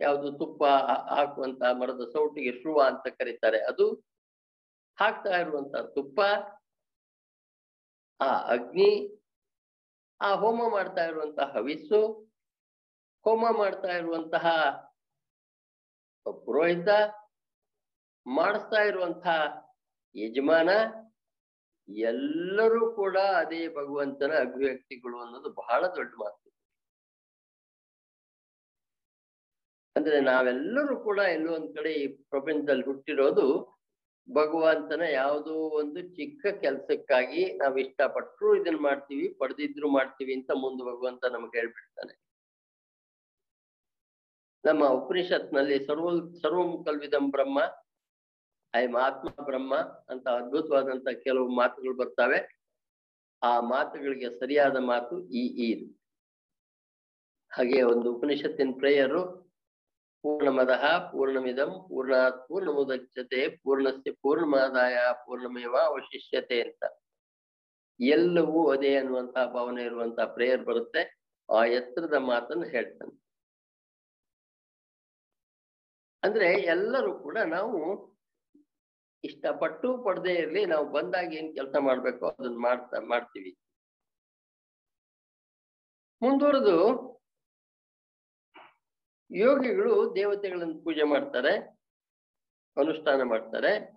[0.00, 0.62] ಯಾವುದು ತುಪ್ಪ
[1.16, 3.58] ಹಾಕುವಂತ ಮರದ ಸೌಟಿಗೆ ಶ್ರುವ ಅಂತ ಕರೀತಾರೆ.
[3.70, 3.86] ಅದು
[4.98, 6.20] ಹಾಕ್ತಾ ಇರುವಂತ ತುಪ್ಪ,
[8.20, 8.90] ಆ ಅಗ್ನಿ,
[10.20, 12.00] ಆ ಹೋಮ ಮಾಡ್ತಾ ಇರುವಂತಹ ಹವಿಸ್ಸು,
[13.26, 14.46] ಹೋಮ ಮಾಡ್ತಾ ಇರುವಂತಹ
[16.44, 16.90] ಪುರೋಹಿತ,
[18.26, 19.38] ಮಾಡಿಸ್ತಾ ಇರುವಂತಹ
[20.14, 20.70] ಯಜಮಾನ,
[21.88, 26.43] ಎಲ್ಲರೂ ಕೂಡ ಅದೇ ಭಗವಂತನ ಅಭಿವ್ಯಕ್ತಿಗಳು ಅನ್ನೋದು ಬಹಳ ದೊಡ್ಡ ಮಾತು.
[29.96, 33.74] ಅಂದ್ರೆ ನಾವೆಲ್ಲರೂ ಕೂಡ ಎಲ್ಲೋ ಒಂದ್ ಕಡೆ ಈ ಪ್ರಪಂಚದಲ್ಲಿ ಹುಟ್ಟಿರೋದು
[34.32, 41.58] ಭಗವಂತನ ಯಾವುದೋ ಒಂದು ಚಿಕ್ಕ ಕೆಲ್ಸಕ್ಕಾಗಿ ನಾವ್ ಇಷ್ಟಪಟ್ಟರು ಇದನ್ನ ಮಾಡ್ತೀವಿ, ಪಡೆದಿದ್ರು ಮಾಡ್ತೀವಿ ಅಂತ ಮುಂದೆ ಭಗವಂತ ನಮ್ಗೆ
[41.58, 42.24] ಹೇಳ್ಬಿಡ್ತಾನೆ.
[44.64, 46.08] ನಮ್ಮ ಉಪನಿಷತ್ನಲ್ಲಿ ಸರ್ವ,
[46.42, 47.58] ಸರ್ವಂ ಕಲ್ವಿದಂ ಬ್ರಹ್ಮ,
[48.74, 49.76] ಐ ಆತ್ಮ ಬ್ರಹ್ಮ
[50.08, 52.64] ಅಂತ ಅದ್ಭುತವಾದಂತ ಕೆಲವು ಮಾತುಗಳು ಬರ್ತವೆ.
[53.42, 55.96] ಆ ಮಾತುಗಳಿಗೆ ಸರಿಯಾದ ಮಾತು ಈ ಈ.
[57.56, 59.43] ಹಾಗೆ ಒಂದು ಉಪನಿಷತ್ತಿನ ಪ್ರೇಯರು
[60.24, 66.84] ಪೂರ್ಣಮದಃ ಪೂರ್ಣಮಿದಂ ಪೂರ್ಣಾತ್ ಪೂರ್ಣಮುದಚ್ಯತೆ ಪೂರ್ಣಸ್ಯ ಪೂರ್ಣಮಾದಾಯ ಪೂರ್ಣಮೇವ ಅವಶಿಷ್ಯತೆ ಅಂತ.
[68.00, 71.02] ಎಲ್ಲವೂ ಅದೇ ಅನ್ನುವಂತಹ ಭಾವನೆ ಇರುವಂತಹ ಪ್ರೇಯರ್ ಬರುತ್ತೆ.
[71.48, 73.24] ಆ ಎತ್ತರದ ಮಾತನ್ನು ಹೇಳ್ತಾನೆ.
[76.22, 77.78] ಅಂದ್ರೆ ಎಲ್ಲರೂ ಕೂಡ ನಾವು
[79.24, 83.52] ಇಷ್ಟಪಟ್ಟು ಪಡದೆ ಇರಲಿ, ನಾವು ಬಂದಾಗ ಏನ್ ಕೆಲಸ ಮಾಡ್ಬೇಕು ಅದನ್ನ ಮಾಡ್ತಾ, ಮಾಡ್ತೀವಿ.
[86.22, 86.76] ಮುಂದುವರೆದು
[89.34, 91.58] ಯೋಗಿಗಳು ದೇವತೆಗಳನ್ನು ಪೂಜೆ ಮಾಡ್ತಾರೆ,
[92.76, 93.94] ಅನುಷ್ಠಾನ ಮಾಡ್ತಾರೆ.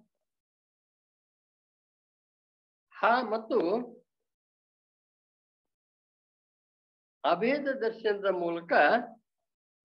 [2.91, 3.59] ಹಾ, ಮತ್ತು
[7.23, 8.71] ಅಭೇದ ದರ್ಶನದ ಮೂಲಕ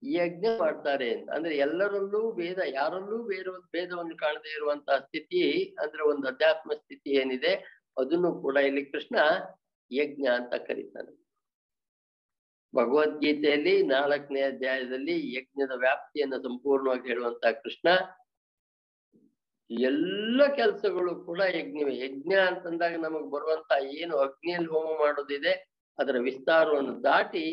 [0.03, 1.29] ಯಜ್ಞ ಮಾಡ್ತಾರೆ ಅಂತ.
[1.29, 7.55] ಅಂದ್ರೆ ಎಲ್ಲರಲ್ಲೂ ಭೇದ, ಯಾರಲ್ಲೂ ಬೇರೆ ಭೇದವನ್ನು ಕಾಣದೇ ಇರುವಂತಹ ಸ್ಥಿತಿ, ಅಂದ್ರೆ ಒಂದು ಅಧ್ಯಾತ್ಮ ಸ್ಥಿತಿ ಏನಿದೆ,
[7.97, 9.15] ಅದನ್ನು ಕೂಡ ಇಲ್ಲಿ ಕೃಷ್ಣ
[9.91, 11.22] ಯಜ್ಞ ಅಂತ ಕರೀತಾನೆ.
[12.75, 17.87] ಭಗವದ್ಗೀತೆಯಲ್ಲಿ ನಾಲ್ಕನೇ ಅಧ್ಯಾಯದಲ್ಲಿ ಯಜ್ಞದ ವ್ಯಾಪ್ತಿಯನ್ನು ಸಂಪೂರ್ಣವಾಗಿ ಹೇಳುವಂತ ಕೃಷ್ಣ,
[19.69, 21.93] ಎಲ್ಲ ಕೆಲಸಗಳು ಕೂಡ ಯಜ್ಞವೇ.
[21.97, 25.53] ಯಜ್ಞ ಅಂತಂದಾಗ ನಮಗ್ ಬರುವಂತ ಏನು ಅಗ್ನಿಯಲ್ಲಿ ಹೋಮ ಮಾಡೋದಿದೆ
[25.99, 27.45] ಅದರ ವಿಸ್ತಾರವನ್ನು ದಾಟಿ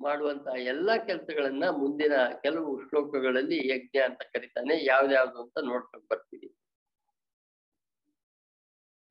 [0.00, 4.74] ಮಾಡುವಂತಹ ಎಲ್ಲಾ ಕೆಲಸಗಳನ್ನ ಮುಂದಿನ ಕೆಲವು ಶ್ಲೋಕಗಳಲ್ಲಿ ಯಜ್ಞ ಅಂತ ಕರಿತಾನೆ.
[4.84, 6.48] ಯಾವ್ದ್ಯಾವ್ದು ಅಂತ ನೋಡ್ಕೊಂಡು ಬರ್ತೀವಿ.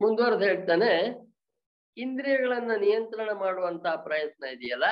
[0.02, 0.92] ಮುಂದುವರೆದು ಹೇಳ್ತಾನೆ,
[1.98, 4.88] ಇಂದ್ರಿಯಗಳನ್ನ ನಿಯಂತ್ರಣ ಮಾಡುವಂತಹ ಪ್ರಯತ್ನ ಇದೆಯಲ್ಲ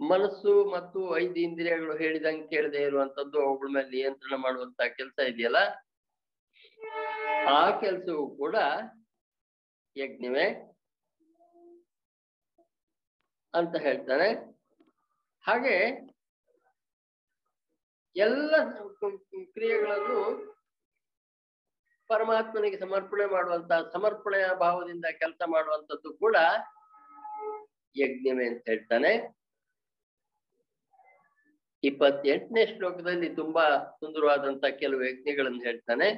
[0.00, 5.56] ಮನಸ್ಸು ಮತ್ತು ಐದು ಇಂದ್ರಿಯಗಳು ಹೇಳಿದಂಗೆ ಕೇಳದೆ ಇರುವಂತದ್ದು ಅವುಗಳ ಮೇಲೆ ನಿಯಂತ್ರಣ ಮಾಡುವಂತ ಕೆಲಸ ಇದೆಯಲ್ಲ?
[7.48, 8.56] ಆ ಕೆಲಸವು ಕೂಡ
[9.96, 10.76] ಯಜ್ಞವೇ
[13.54, 14.28] ಅಂತ ಹೇಳ್ತಾನೆ.
[15.46, 15.76] ಹಾಗೆ
[18.16, 18.56] ಎಲ್ಲ
[19.52, 20.18] ಕ್ರಿಯೆಗಳನ್ನು
[22.08, 26.36] ಪರಮಾತ್ಮನಿಗೆ ಸಮರ್ಪಣೆ ಮಾಡುವಂತ, ಸಮರ್ಪಣೆಯ ಭಾವದಿಂದ ಕೆಲಸ ಮಾಡುವಂತದ್ದು ಕೂಡ
[27.96, 29.43] ಯಜ್ಞವೇ ಅಂತ ಹೇಳ್ತಾನೆ.
[31.84, 33.64] ಇಪ್ಪತ್ತೆಂಟನೇ ಶ್ಲೋಕದಲ್ಲಿ ತುಂಬಾ
[34.00, 36.08] ಸುಂದರವಾದಂತ ಕೆಲವು ಯಜ್ಞಗಳನ್ನು ಹೇಳ್ತಾನೆ.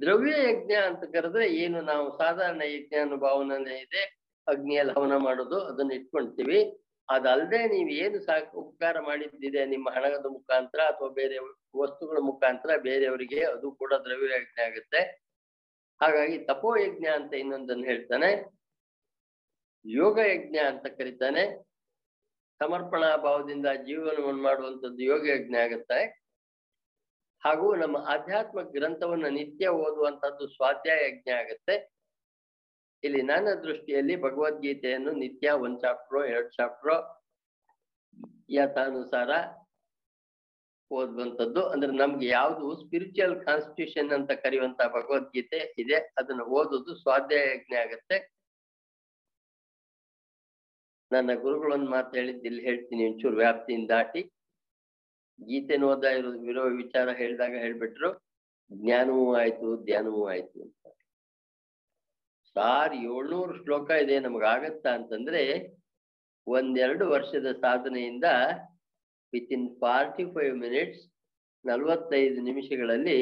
[0.00, 1.80] ದ್ರವ್ಯ ಯಜ್ಞ ಅಂತ ಕರೆದ್ರೆ ಏನು?
[1.80, 4.02] ನಾವು ಸಾಧಾರಣ ಯಜ್ಞ ಅನ್ನೋ ಭಾವನೆ ಇದೆ.
[4.48, 11.08] ಅಗ್ನಿಯಲ್ಲಿ ಹವನ ಮಾಡೋದು, ಅದನ್ನ ಇಟ್ಕೊಂತೀವಿ ಅದಲ್ಲದೆ ನೀವು ಏನು ಸಾಕು ಉಪಕಾರ ಮಾಡಿದ್ದಿದೆ ನಿಮ್ಮ ಹಣದ ಮುಖಾಂತರ ಅಥವಾ
[11.08, 11.38] ಬೇರೆ
[11.76, 15.00] ವಸ್ತುಗಳ ಮುಖಾಂತರ ಬೇರೆಯವರಿಗೆ ಅದು ಕೂಡ ದ್ರವ್ಯ ಯಜ್ಞ ಆಗುತ್ತೆ.
[16.02, 18.30] ಹಾಗಾಗಿ ತಪೋ ಯಜ್ಞ ಅಂತ ಇನ್ನೊಂದನ್ನು ಹೇಳ್ತಾನೆ.
[19.86, 21.44] ಯೋಗ ಯಜ್ಞ ಅಂತ ಕರೀತಾನೆ.
[22.58, 26.26] ಸಮರ್ಪಣಾ ಭಾವದಿಂದ ಜೀವನವನ್ನು ಮಾಡುವಂಥದ್ದು ಯೋಗ ಯಜ್ಞ ಆಗುತ್ತೆ.
[27.44, 31.90] ಹಾಗೂ ನಮ್ಮ ಆಧ್ಯಾತ್ಮ ಗ್ರಂಥವನ್ನ ನಿತ್ಯ ಓದುವಂತದ್ದು ಸ್ವಾಧ್ಯಾಯ ಯಜ್ಞ ಆಗುತ್ತೆ.
[33.04, 37.22] ಇಲ್ಲಿ ನನ್ನ ದೃಷ್ಟಿಯಲ್ಲಿ ಭಗವದ್ಗೀತೆಯನ್ನು ನಿತ್ಯ ಒಂದ್ ಚಾಪ್ಟ್ರೋ, ಎರಡ್ ಚಾಪ್ಟ್ರೋ
[38.50, 39.30] ಯಥಾನುಸಾರ
[40.90, 41.66] ಓದುವಂಥದ್ದು.
[41.66, 45.96] ಅಂದ್ರೆ ನಮ್ಗೆ ಯಾವುದು ಸ್ಪಿರಿಚುವಲ್ ಕಾನ್ಸ್ಟಿಟ್ಯೂಷನ್ ಅಂತ ಕರೆಯುವಂತ ಭಗವದ್ಗೀತೆ ಇದೆ.
[45.96, 48.35] ಅದನ್ನ ಓದೋದು ಸ್ವಾಧ್ಯಾಯ ಯಜ್ಞ ಆಗತ್ತೆ.
[51.10, 54.22] ನನ್ನ ಗುರುಗಳೊಂದು ಮಾತು ಹೇಳಿದ್ದು ಇಲ್ಲಿ ಹೇಳ್ತೀನಿ, ಒಂಚೂರು ವ್ಯಾಪ್ತಿಯಿಂದ ದಾಟಿ.
[55.38, 58.08] ಗೀತೆ ಓದಾ ಇರೋದು ವಿರೋ ವಿಚಾರ ಹೇಳಿದಾಗ ಹೇಳ್ಬಿಟ್ರು,
[58.70, 60.72] ಜ್ಞಾನವೂ ಆಯ್ತು, ಧ್ಯಾನವೂ ಆಯ್ತು ಅಂತ.
[62.56, 65.42] ಸಾರ್, ಏಳ್ನೂರು ಶ್ಲೋಕ ಇದೆ ನಮಗಾಗತ್ತಾ ಅಂತಂದ್ರೆ,
[66.46, 68.26] ಒಂದೆರಡು ವರ್ಷದ ಸಾಧನೆಯಿಂದ
[69.32, 71.04] within forty five minutes
[71.64, 73.18] ನಲವತ್ತೈದು ನಿಮಿಷಗಳಲ್ಲಿ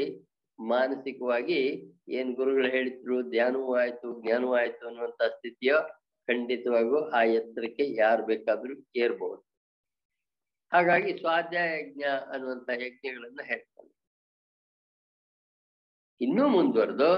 [0.59, 1.61] ಮಾನಸಿಕವಾಗಿ
[2.09, 5.79] ಏನ್ ಗುರುಗಳು ಹೇಳಿದ್ರು, ಧ್ಯಾನವೂ ಆಯ್ತು, ಜ್ಞಾನವೂ ಆಯ್ತು ಅನ್ನುವಂತ ಸ್ಥಿತಿಯೋ
[6.29, 9.43] ಖಂಡಿತವಾಗೂ ಆ ಎತ್ತರಕ್ಕೆ ಯಾರು ಬೇಕಾದ್ರೂ ಏರ್ಬಹುದು
[10.73, 13.91] ಹಾಗಾಗಿ ಸ್ವಾಧ್ಯಾಯ ಯಜ್ಞ ಅನ್ನುವಂತ ಯಜ್ಞಗಳನ್ನ ಹೇಳ್ತಾನೆ
[16.21, 17.11] ಇನ್ನೂ ಮುಂದುವರೆದು,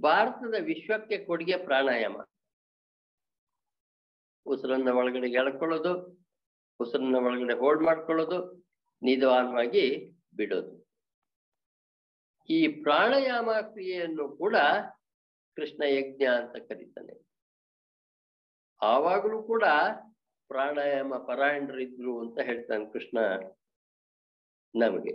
[0.00, 2.16] ಭಾರತದ ವಿಶ್ವಕ್ಕೆ ಕೊಡುಗೆ ಪ್ರಾಣಾಯಾಮ.
[4.46, 5.92] ಉಸಿರನ್ನ ಒಳಗಡೆ ಎಳ್ಕೊಳ್ಳೋದು,
[6.80, 8.38] ಉಸಿರನ್ನ ಒಳಗಡೆ ಹೋಲ್ಡ್ ಮಾಡ್ಕೊಳ್ಳೋದು,
[9.02, 9.84] ನಿಧಾನವಾಗಿ
[10.36, 10.72] ಬಿಡೋದು.
[12.48, 14.56] ಈ ಪ್ರಾಣಾಯಾಮ ಕ್ರಿಯೆಯನ್ನು ಕೂಡ
[15.58, 17.14] ಕೃಷ್ಣ ಯಜ್ಞ ಅಂತ ಕರೀತಾನೆ.
[18.82, 19.64] ಆವಾಗಲೂ ಕೂಡ
[20.48, 23.18] ಪ್ರಾಣಾಯಾಮ ಪರಾಯಣರಿದ್ರು ಅಂತ ಹೇಳ್ತಾನೆ ಕೃಷ್ಣ
[24.82, 25.14] ನಮಗೆ.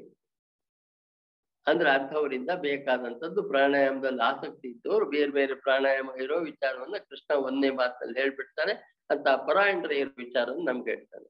[1.68, 8.74] ಅಂದ್ರೆ ಅಂಥವರಿಂದ ಬೇಕಾದಂಥದ್ದು ಪ್ರಾಣಾಯಾಮದಲ್ಲಿ ಆಸಕ್ತಿ ಇದ್ದವರು ಬೇರೆ ಬೇರೆ ಪ್ರಾಣಾಯಾಮ ಇರೋ ವಿಚಾರವನ್ನ ಕೃಷ್ಣ ಒಂದೇ ಮಾತಲ್ಲಿ ಹೇಳ್ಬಿಡ್ತಾನೆ.
[9.10, 11.30] ಅಂತ ಪರಾಯಣರ ಇರೋ ವಿಚಾರವನ್ನು ನಮ್ಗೆ ಹೇಳ್ತಾನೆ.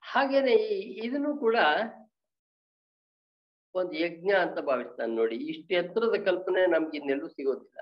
[0.00, 0.54] ಹಾಗೇನೆ
[1.06, 1.56] ಇದನ್ನು ಕೂಡ
[3.76, 5.36] ಒಂದು ಯಜ್ಞ ಅಂತ ಭಾವಿಸ್ತಾನೆ ನೋಡಿ.
[5.36, 7.78] ಇಷ್ಟು ಎತ್ತರದ ಕಲ್ಪನೆ ನಮ್ಗೆ ಇನ್ನೆಲ್ಲೂ ಸಿಗೋದಿಲ್ಲ.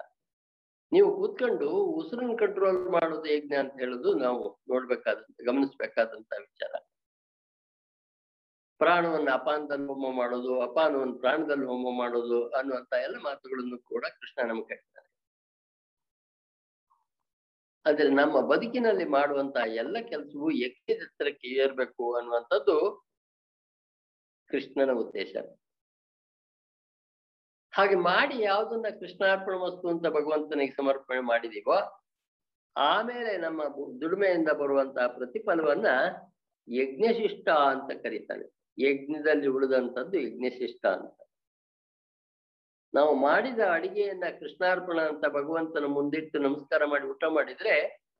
[0.93, 6.73] ನೀವು ಕೂತ್ಕೊಂಡು ಉಸಿರನ್ನ ಕಂಟ್ರೋಲ್ ಮಾಡೋದು ಯಜ್ಞ ಅಂತ ಹೇಳುದು ನಾವು ನೋಡ್ಬೇಕಾದಂತ ಗಮನಿಸ್ಬೇಕಾದಂತ ವಿಚಾರ.
[8.79, 15.11] ಪ್ರಾಣವನ್ನು ಅಪಾನದಲ್ಲಿ ಹೋಮ ಮಾಡೋದು, ಅಪಾನವನ್ನು ಪ್ರಾಣದಲ್ಲಿ ಹೋಮ ಮಾಡೋದು ಅನ್ನುವಂತ ಎಲ್ಲ ಮಾತುಗಳನ್ನು ಕೂಡ ಕೃಷ್ಣ ನಮ್ಗೆ ಹೇಳ್ತಾರೆ
[17.87, 23.07] ಅಂದ್ರೆ ನಮ್ಮ ಬದುಕಿನಲ್ಲಿ ಮಾಡುವಂತ ಎಲ್ಲ ಕೆಲಸವೂ ಯಜ್ಞದ ಎತ್ತರಕ್ಕೆ ಏರ್ಬೇಕು ಅನ್ನುವಂಥದ್ದು
[24.49, 25.37] ಕೃಷ್ಣನ ಉದ್ದೇಶ.
[27.75, 31.79] ಹಾಗೆ ಮಾಡಿ ಯಾವುದನ್ನ ಕೃಷ್ಣಾರ್ಪಣ ವಸ್ತು ಅಂತ ಭಗವಂತನಿಗೆ ಸಮರ್ಪಣೆ ಮಾಡಿದೀವೋ,
[32.77, 33.63] ಆಮೇಲೆ ನಮ್ಮ
[34.01, 35.89] ದುಡಿಮೆಯಿಂದ ಬರುವಂತಹ ಪ್ರತಿಫಲವನ್ನ
[36.69, 38.47] ಯಜ್ಞಶಿಷ್ಟ ಅಂತ ಕರೀತಾನೆ
[38.79, 41.19] ಯಜ್ಞದಲ್ಲಿ ಉಳಿದಂಥದ್ದು ಯಜ್ಞಶಿಷ್ಟ ಅಂತ.
[42.93, 47.75] ನಾವು ಮಾಡಿದ ಅಡಿಗೆಯನ್ನ ಕೃಷ್ಣಾರ್ಪಣ ಅಂತ ಭಗವಂತನ ಮುಂದಿಟ್ಟು ನಮಸ್ಕಾರ ಮಾಡಿ ಊಟ ಮಾಡಿದ್ರೆ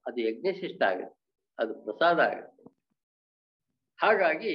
[0.07, 1.19] ಅದು ಯಜ್ಞಶಿಷ್ಟ ಆಗುತ್ತೆ,
[1.59, 2.65] ಅದು ಪ್ರಸಾದ ಆಗುತ್ತೆ.
[3.99, 4.55] ಹಾಗಾಗಿ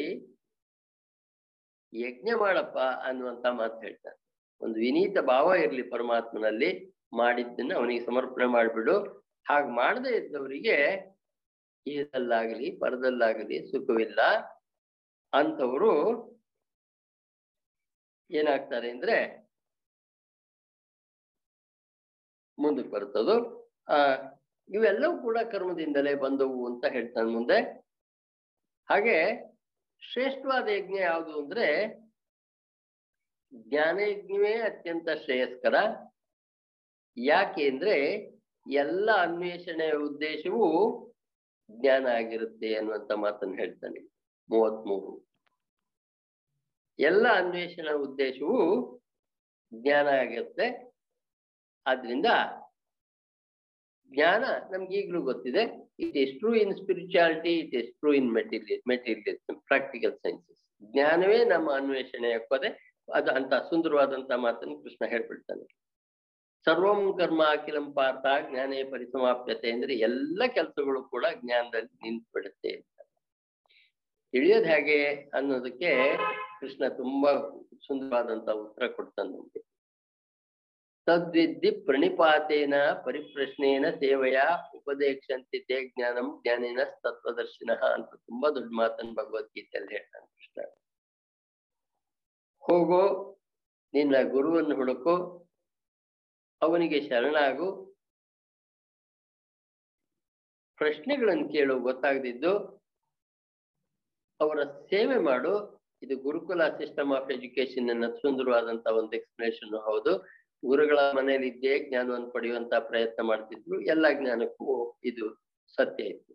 [1.93, 4.17] ಯಜ್ಞ ಮಾಡಪ್ಪ ಅನ್ನುವಂತ ಮಾತು ಹೇಳ್ತಾನೆ
[4.61, 9.19] ಒಂದು ವಿನೀತ ಭಾವ ಇರ್ಲಿ ಪರಮಾತ್ಮನಲ್ಲಿ ಮಾಡಿದ್ದನ್ನ ಅವನಿಗೆ ಸಮರ್ಪಣೆ ಮಾಡಿಬಿಡು.
[9.49, 11.09] ಹಾಗೆ ಮಾಡದೇ ಇದ್ದವರಿಗೆ
[11.87, 14.19] ಇದಲ್ಲಾಗಲಿ ಪರದಲ್ಲಾಗಲಿ ಸುಖವಿಲ್ಲ.
[15.33, 15.91] ಅಂಥವರು
[18.31, 19.49] ಏನಾಗ್ತಾರೆ ಅಂದ್ರೆ
[22.59, 23.65] ಮುಂದಕ್ಕೆ ಬರ್ತದು.
[23.87, 23.95] ಆ,
[24.73, 27.61] ಇವೆಲ್ಲವೂ ಕೂಡ ಕರ್ಮದಿಂದಲೇ ಬಂದವು ಅಂತ ಹೇಳ್ತಾನೆ ಮುಂದೆ.
[28.89, 29.49] ಹಾಗೆ
[30.11, 31.85] ಶ್ರೇಷ್ಠವಾದ ಯಜ್ಞ ಯಾವುದು ಅಂದ್ರೆ
[33.53, 35.75] ಜ್ಞಾನಯಜ್ಞವೇ ಅತ್ಯಂತ ಶ್ರೇಯಸ್ಕರ.
[37.17, 37.95] ಯಾಕೆ ಅಂದ್ರೆ
[38.71, 40.65] ಎಲ್ಲ ಅನ್ವೇಷಣೆಯ ಉದ್ದೇಶವು
[41.71, 43.99] ಜ್ಞಾನ ಆಗಿರುತ್ತೆ ಅನ್ನುವಂತ ಮಾತನ್ನು ಹೇಳ್ತಾನೆ
[44.49, 45.29] ಮೂವತ್ಮೂರು.
[46.99, 48.59] ಎಲ್ಲ ಅನ್ವೇಷಣಾ ಉದ್ದೇಶವು
[49.73, 50.95] ಜ್ಞಾನ ಆಗಿರುತ್ತೆ.
[51.85, 52.25] ಆದ್ರಿಂದ
[54.11, 55.91] ಜ್ಞಾನ ನಮ್ಗೆ ಈಗಲೂ ಗೊತ್ತಿದೆ.
[55.99, 61.73] It is true in spirituality it is true in material material practical sciences ಜ್ಞಾನವೇ ನಮ್ಮ
[61.73, 65.79] ಅನ್ವೇಷಣೆಯ ಪದೆ ಅದು ಅಂತ ಸುಂದರವಾದಂತ ಮಾತನ್ನು ಕೃಷ್ಣ ಹೇಳ್ಬಿಡ್ತಾನೆ.
[66.65, 73.01] ಸರ್ವಂ ಕರ್ಮ ಅಖಿಲಂ ಪಾರ್ಥ ಜ್ಞಾನೇ ಪರಿಸಮಾಪ್ಯತೆ ಅಂದ್ರೆ ಎಲ್ಲ ಕೆಲಸಗಳು ಕೂಡ ಜ್ಞಾನದಲ್ಲಿ ನಿಂತ್ಬಿಡುತ್ತೆ ಅಂತ.
[74.31, 76.17] ತಿಳಿಯೋದ್ ಹೇಗೆ ಅನ್ನೋದಕ್ಕೆ
[76.59, 77.33] ಕೃಷ್ಣ ತುಂಬಾ
[77.87, 79.69] ಸುಂದರವಾದಂತ ಉತ್ತರ ಕೊಡ್ತಾನೆ ನಮ್ಗೆ.
[81.05, 82.73] ತದ್ವಿದ್ಯ ಪ್ರಣಿಪಾತೇನ
[83.05, 84.39] ಪರಿಪ್ರಶ್ನೇನ ಸೇವೆಯ
[84.75, 90.88] ಉಪದೇಶಂತಿ ಜ್ಞಾನಂ ಜ್ಞಾನಿನ ತತ್ವದರ್ಶಿನ ಅಂತ ತುಂಬಾ ದೊಡ್ಡ ಮಾತನ್ನು ಭಗವದ್ಗೀತೆಯಲ್ಲಿ ಹೇಳ್ತಾನೆ ಕೃಷ್ಣ.
[92.71, 93.03] ಹೋಗೋ,
[93.93, 95.13] ನಿನ್ನ ಗುರುವನ್ನು ಹುಡುಕು,
[96.61, 97.97] ಅವನಿಗೆ ಶರಣಾಗು.
[100.75, 102.51] ಪ್ರಶ್ನೆಗಳನ್ನು ಕೇಳು, ಗೊತ್ತಾಗದಿದ್ದು
[104.39, 105.53] ಅವರ ಸೇವೆ ಮಾಡು.
[106.01, 110.17] ಇದು ಗುರುಕುಲ ಸಿಸ್ಟಮ್ ಆಫ್ ಎಜುಕೇಶನ್ ಅನ್ನ ಸುಂದರವಾದಂತ ಒಂದು ಎಕ್ಸ್ಪ್ಲನೇಷನ್ ಹೌದು,
[110.65, 113.81] ಗುರುಗಳ ಮನೆಯಲ್ಲಿ ಇದ್ದೇ ಜ್ಞಾನವನ್ನು ಪಡೆಯುವಂತ ಪ್ರಯತ್ನ ಮಾಡ್ತಿದ್ರು.
[113.81, 115.43] ಎಲ್ಲ ಜ್ಞಾನಕ್ಕೂ ಇದು
[115.75, 116.33] ಸತ್ಯ ಇತ್ತು.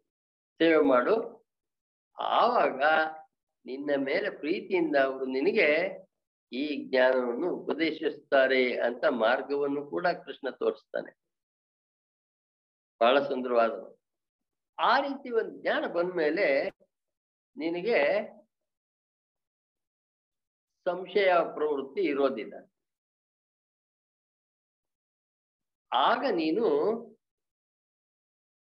[0.58, 1.14] ಸೇವೆ ಮಾಡು.
[2.18, 2.82] ಆವಾಗ
[3.66, 6.03] ನಿನ್ನ ಮೇಲೆ ಪ್ರೀತಿಯಿಂದ ಅವರು ನಿನಗೆ
[6.54, 11.12] ಈ ಜ್ಞಾನವನ್ನು ಉಪದೇಶಿಸುತ್ತಾರೆ ಅಂತ ಮಾರ್ಗವನ್ನು ಕೂಡ ಕೃಷ್ಣ ತೋರಿಸ್ತಾನೆ.
[13.00, 13.96] ಬಹಳ ಸುಂದರವಾದ.
[14.78, 16.68] ಆ ರೀತಿ ಒಂದು ಜ್ಞಾನ ಬಂದ್ಮೇಲೆ
[17.56, 17.98] ನಿನಗೆ
[20.86, 22.54] ಸಂಶಯ ಪ್ರವೃತ್ತಿ ಇರೋದಿಲ್ಲ.
[25.92, 26.66] ಆಗ ನೀನು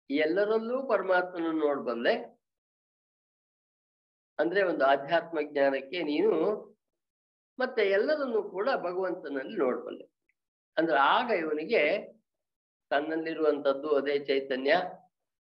[0.10, 2.16] ಎಲ್ಲರಲ್ಲೂ ಪರಮಾತ್ಮನ ನೋಡ್ಬಲ್ಲೆ
[4.40, 6.32] ಅಂದ್ರೆ ಒಂದು ಆಧ್ಯಾತ್ಮ ಜ್ಞಾನಕ್ಕೆ ನೀನು
[7.60, 10.06] ಮತ್ತೆ ಎಲ್ಲರನ್ನು ಕೂಡ ಭಗವಂತನಲ್ಲಿ ನೋಡ್ಬಲ್ಲೆ
[10.78, 11.82] ಅಂದ್ರೆ ಆಗ ಇವನಿಗೆ
[12.92, 14.74] ತನ್ನಲ್ಲಿರುವಂತದ್ದು ಅದೇ ಚೈತನ್ಯ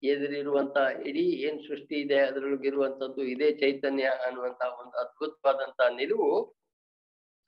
[0.04, 6.30] ಎದುರಿರುವಂತ ಇಡೀ ಏನ್ ಸೃಷ್ಟಿ ಇದೆ ಅದರೊಳಗಿರುವಂತದ್ದು ಇದೇ ಚೈತನ್ಯ ಅನ್ನುವಂತ ಒಂದು ಅದ್ಭುತವಾದಂತ ನಿಲುವು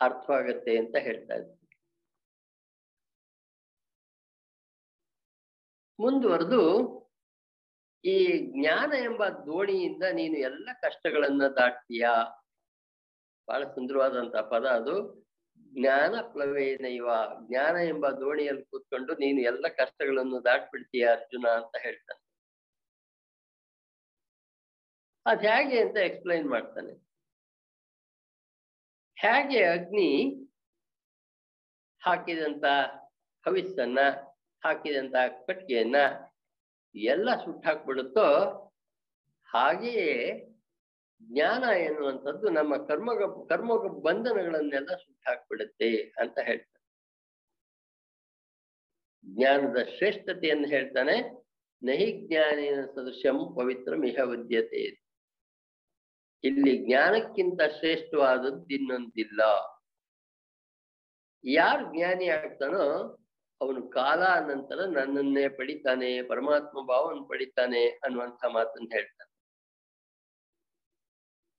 [0.01, 1.57] ಅರ್ಥವಾಗತ್ತೆ ಅಂತ ಹೇಳ್ತಾ ಇದ್ದೀನಿ
[5.99, 6.61] ಮುಂದುವರೆದು
[8.03, 8.17] ಈ
[8.53, 12.13] ಜ್ಞಾನ ಎಂಬ ದೋಣಿಯಿಂದ ನೀನು ಎಲ್ಲ ಕಷ್ಟಗಳನ್ನ ದಾಟ್ತೀಯಾ?
[13.47, 15.25] ಬಹಳ ಸುಂದರವಾದಂತಹ ಪದ ಅದು.
[15.57, 17.07] ಜ್ಞಾನ ಪ್ಲವೇನೈವ
[17.47, 22.21] ಜ್ಞಾನ ಎಂಬ ದೋಣಿಯಲ್ಲಿ ಕೂತ್ಕೊಂಡು ನೀನು ಎಲ್ಲ ಕಷ್ಟಗಳನ್ನು ದಾಟ್ಬಿಡ್ತೀಯ ಅರ್ಜುನ ಅಂತ ಹೇಳ್ತಾನೆ.
[25.25, 26.93] ಅದ್ ಹೇಗೆ ಅಂತ ಎಕ್ಸ್ಪ್ಲೈನ್ ಮಾಡ್ತಾನೆ.
[29.15, 30.09] ಹೇಗೆ ಅಗ್ನಿ
[32.01, 32.65] ಹಾಕಿದಂತ
[33.45, 33.99] ಹವಿಸ್ಸನ್ನ,
[34.63, 35.15] ಹಾಕಿದಂತ
[35.47, 35.95] ಕಟ್ಟಿಗೆಯನ್ನ
[36.95, 38.27] ಎಲ್ಲ ಸುಟ್ಟಾಕ್ಬಿಡುತ್ತೋ
[39.45, 40.11] ಹಾಗೆಯೇ
[41.21, 43.09] ಜ್ಞಾನ ಎನ್ನುವಂಥದ್ದು ನಮ್ಮ ಕರ್ಮ
[43.49, 46.79] ಕರ್ಮಗ ಬಂಧನಗಳನ್ನೆಲ್ಲ ಸುಟ್ಟಾಕ್ಬಿಡುತ್ತೆ ಅಂತ ಹೇಳ್ತಾರೆ.
[49.25, 51.15] ಜ್ಞಾನದ ಶ್ರೇಷ್ಠತೆಯನ್ನು ಹೇಳ್ತಾನೆ,
[51.81, 54.81] ನಹಿ ಜ್ಞಾನಿನ ಸದೃಶಂ ಪವಿತ್ರ ಮಿಹ ವಿದ್ಯತೆ
[56.43, 59.41] ಇಲ್ಲಿ ಜ್ಞಾನಕ್ಕಿಂತ ಶ್ರೇಷ್ಠವಾದದ್ದು ಇನ್ನೊಂದಿಲ್ಲ.
[61.43, 62.85] ಯಾರು ಜ್ಞಾನಿ ಆಗ್ತಾನೋ,
[63.61, 69.20] ಅವನು ಕಾಲ ನಂತರ ನನ್ನನ್ನೇ ಪಡಿತಾನೆ, ಪರಮಾತ್ಮ ಭಾವವನ್ನು ಪಡಿತಾನೆ ಅನ್ನುವಂಥ ಮಾತನ್ನು ಹೇಳ್ತಾನೆ.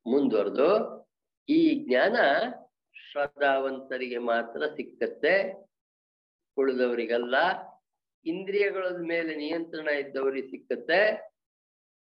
[0.07, 1.03] ಮುಂದುವರೆದು.
[1.49, 2.17] ಈ ಜ್ಞಾನ
[3.11, 5.53] ಶ್ರದ್ಧಾವಂತರಿಗೆ ಮಾತ್ರ ಸಿಕ್ಕತ್ತೆ.
[6.57, 7.35] ಉಳಿದವರಿಗಲ್ಲ.
[8.25, 11.31] ಇಂದ್ರಿಯಗಳ ಮೇಲೆ ನಿಯಂತ್ರಣ ಇದ್ದವರಿಗೆ ಸಿಕ್ಕತ್ತೆ.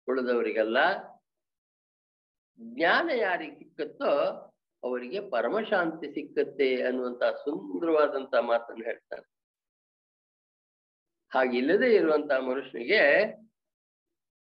[0.08, 0.78] ಉಳಿದವರಿಗಲ್ಲ.
[2.60, 4.10] ಜ್ಞಾನ ಯಾರಿಗೆ ಸಿಕ್ಕತ್ತೋ
[4.82, 9.30] ಅವರಿಗೆ ಪರಮಶಾಂತಿ ಸಿಕ್ಕತ್ತೆ ಅನ್ನುವಂತ ಸುಂದರವಾದಂತ ಮಾತನ್ನು ಹೇಳ್ತಾರೆ.
[11.34, 13.34] ಹಾಗಿಲ್ಲದೆ ಇರುವಂತ ಮನುಷ್ಯನಿಗೆ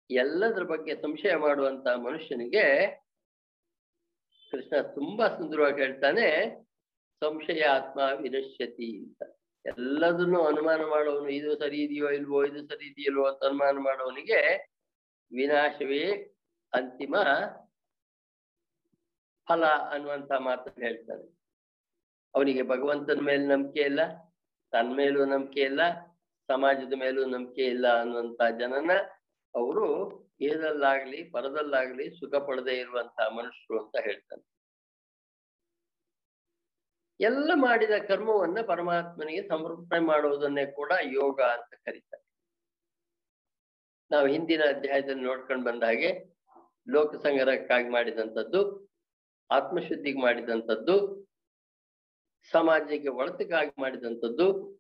[0.09, 2.63] ಎಲ್ಲದರ ಬಗ್ಗೆ ಸಂಶಯ ಮಾಡುವಂತ ಮನುಷ್ಯನಿಗೆ
[4.53, 6.25] ಕೃಷ್ಣ ತುಂಬಾ ಸುಂದರವಾಗಿ ಹೇಳ್ತಾನೆ,
[7.21, 9.21] ಸಂಶಯ ಆತ್ಮ ವಿನಶ್ಯತಿ ಅಂತ.
[9.65, 14.39] ಎಲ್ಲದನ್ನು ಅನುಮಾನ ಮಾಡೋನು ಇದು ಸರಿ ಇದೆಯೋ ಇಲ್ವೋ, ಇದು ಸರಿ ಇದೆಯಲ್ವೋ ಅಂತ ಅನುಮಾನ ಮಾಡೋನಿಗೆ
[15.31, 16.03] ವಿನಾಶವೇ
[16.73, 17.15] ಅಂತಿಮ
[19.47, 19.63] ಫಲ
[19.93, 21.25] ಅನ್ನುವಂತ ಮಾತನ್ನು ಹೇಳ್ತಾನೆ.
[22.33, 24.01] ಅವನಿಗೆ ಭಗವಂತನ ಮೇಲೆ ನಂಬಿಕೆ ಇಲ್ಲ
[24.73, 25.81] ತನ್ನ ಮೇಲೂ ನಂಬಿಕೆ ಇಲ್ಲ,
[26.49, 28.91] ಸಮಾಜದ ಮೇಲೂ ನಂಬಿಕೆ ಇಲ್ಲ ಅನ್ನುವಂತ ಜನನ
[29.53, 29.87] ಅವರು
[30.41, 34.43] ಏದಲ್ಲಾಗ್ಲಿ ಪರದಲ್ಲಾಗ್ಲಿ ಸುಖ ಪಡದೇ ಇರುವಂತಹ ಮನುಷ್ಯರು ಅಂತ ಹೇಳ್ತಾನೆ
[37.19, 42.23] ಎಲ್ಲ ಮಾಡಿದ ಕರ್ಮವನ್ನ ಪರಮಾತ್ಮನಿಗೆ ಸಮರ್ಪಣೆ ಮಾಡುವುದನ್ನೇ ಕೂಡ ಯೋಗ ಅಂತ ಕರೀತಾರೆ.
[44.11, 46.09] ನಾವು ಹಿಂದಿನ ಅಧ್ಯಾಯದಲ್ಲಿ ನೋಡ್ಕೊಂಡು ಬಂದ ಹಾಗೆ
[46.89, 48.89] ಲೋಕ ಸಂಗ್ರಹಕ್ಕಾಗಿ ಮಾಡಿದಂಥದ್ದು,
[49.49, 51.25] ಆತ್ಮಶುದ್ಧಿಗೆ ಮಾಡಿದಂಥದ್ದು,
[52.51, 54.77] ಸಮಾಜಕ್ಕೆ ಒಳತಕ್ಕಾಗಿ ಮಾಡಿದಂಥದ್ದು,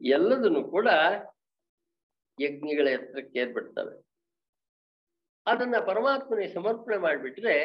[0.00, 0.88] ಎಲ್ಲದನ್ನು ಕೂಡ
[2.38, 4.09] ಯಜ್ಞಗಳ ಎತ್ತರಕ್ಕೆ ಏರ್ಬಿಡ್ತವೆ
[5.50, 7.56] ಅದನ್ನ ಪರಮಾತ್ಮನಿಗೆ ಸಮರ್ಪಣೆ ಮಾಡಿಬಿಟ್ರೆ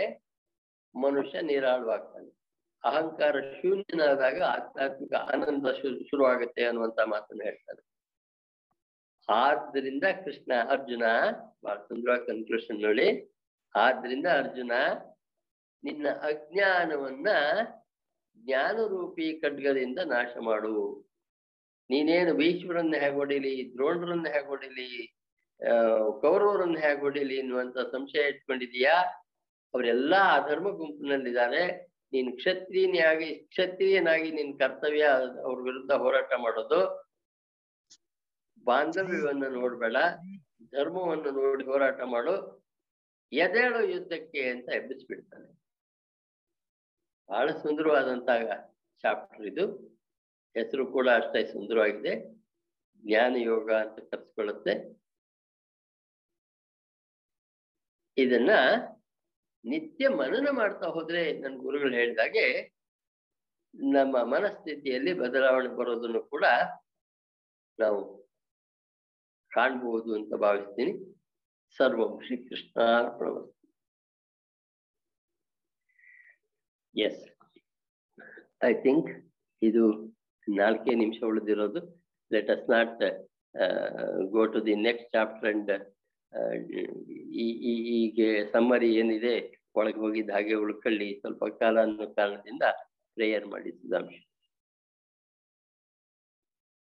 [0.96, 2.32] ಮನುಷ್ಯ ನೀರಾಳವಾಗ್ತಾನೆ.
[2.84, 5.68] ಅಹಂಕಾರ ಶೂನ್ಯನಾದಾಗ ಆಧ್ಯಾತ್ಮಿಕ ಆನಂದ
[6.04, 7.82] ಶುರುವಾಗುತ್ತೆ ಅನ್ನುವಂತ ಮಾತನ್ನು ಹೇಳ್ತಾರೆ.
[9.30, 11.04] ಆದ್ರಿಂದ ಕೃಷ್ಣ ಅರ್ಜುನ,
[11.64, 13.34] ಬಹಳ ಸುಂದರವಾಗಿ ಕನ್ಕ್ಲೂಷನ್ ನೋಡಿ.
[13.76, 14.72] ಆದ್ರಿಂದ ಅರ್ಜುನ,
[15.84, 17.28] ನಿನ್ನ ಅಜ್ಞಾನವನ್ನ
[18.38, 20.76] ಜ್ಞಾನರೂಪಿ ಖಡ್ಗದಿಂದ ನಾಶ ಮಾಡು.
[21.90, 25.15] ನೀನೇನು ಭೀಷ್ಮರನ್ನ ಹೇಗೆ ಹೊಡಿಲಿ, ದ್ರೋಣರನ್ನ ಹೇಗೆ ಹೊಡಿಲಿ
[26.22, 28.96] ಕೌರವರನ್ನ ಹೇಗೆ ಹೊಡಿಲಿ ಎನ್ನುವಂತ ಸಂಶಯ ಇಟ್ಕೊಂಡಿದೀಯಾ
[29.74, 31.62] ಅವರೆಲ್ಲಾ ಅಧರ್ಮ ಗುಂಪಿನಲ್ಲಿದ್ದಾರೆ.
[32.14, 35.06] ನೀನ್ ಕ್ಷತ್ರಿಯನಾಗಿ ಕ್ಷತ್ರಿಯನಾಗಿ ನಿನ್ ಕರ್ತವ್ಯ
[35.44, 36.80] ಅವ್ರ ವಿರುದ್ಧ ಹೋರಾಟ ಮಾಡೋದು.
[38.66, 39.98] ಬಾಂಧವ್ಯವನ್ನ ನೋಡ್ಬೇಡ,
[40.72, 42.36] ಧರ್ಮವನ್ನು ನೋಡಿ ಹೋರಾಟ ಮಾಡು.
[43.32, 45.48] ಎದೆಳು ಯುದ್ಧಕ್ಕೆ ಅಂತ ಎಬ್ಬಿಸ್ಬಿಡ್ತಾನೆ.
[47.30, 48.42] ಬಹಳ ಸುಂದರವಾದಂತಹ
[49.04, 49.66] ಚಾಪ್ಟರ್ ಇದು.
[50.56, 52.14] ಹೆಸರು ಕೂಡ ಅಷ್ಟೇ ಸುಂದರವಾಗಿದೆ.
[53.04, 55.05] ಜ್ಞಾನ ಯೋಗ ಅಂತ ಕರೆಸ್ಕೊಳ್ಳುತ್ತೆ.
[58.18, 58.52] ಇದನ್ನ
[59.66, 62.46] ನಿತ್ಯ ಮನನ ಮಾಡ್ತಾ ಹೋದ್ರೆ ನನ್ನ ಗುರುಗಳು ಹೇಳಿದಾಗೆ
[63.74, 66.46] ನಮ್ಮ ಮನಸ್ಥಿತಿಯಲ್ಲಿ ಬದಲಾವಣೆ ಬರೋದನ್ನು ಕೂಡ
[67.80, 68.00] ನಾವು
[69.52, 70.94] ಕಾಣ್ಬಹುದು ಅಂತ ಭಾವಿಸ್ತೀನಿ.
[71.78, 73.54] ಸರ್ವಂ ಶ್ರೀ ಕೃಷ್ಣಾರ್ಪಣವಸ್ತು
[76.96, 77.24] ಎಸ್
[78.70, 79.10] ಐ ಥಿಂಕ್
[79.62, 79.84] ಇದು
[80.48, 81.82] ನಾಲ್ಕೇ ನಿಮಿಷ ಉಳಿದಿರೋದು.
[82.32, 83.02] Let us not
[84.36, 85.72] go to the next chapter and
[87.34, 91.18] ಈ, ಈ- ಹೀಗೆ ಸಮ್ಮರಿ ಏನಿದೆ, ಒಳಗೆ ಹೋಗಿದ್ದ ಹಾಗೆ ಉಳ್ಕೊಳ್ಳಿ.
[91.20, 92.64] ಸ್ವಲ್ಪ ಕಾಲ ಅನ್ನೋ ಕಾರಣದಿಂದ
[93.14, 93.72] ಪ್ರೇಯರ್ ಮಾಡಿ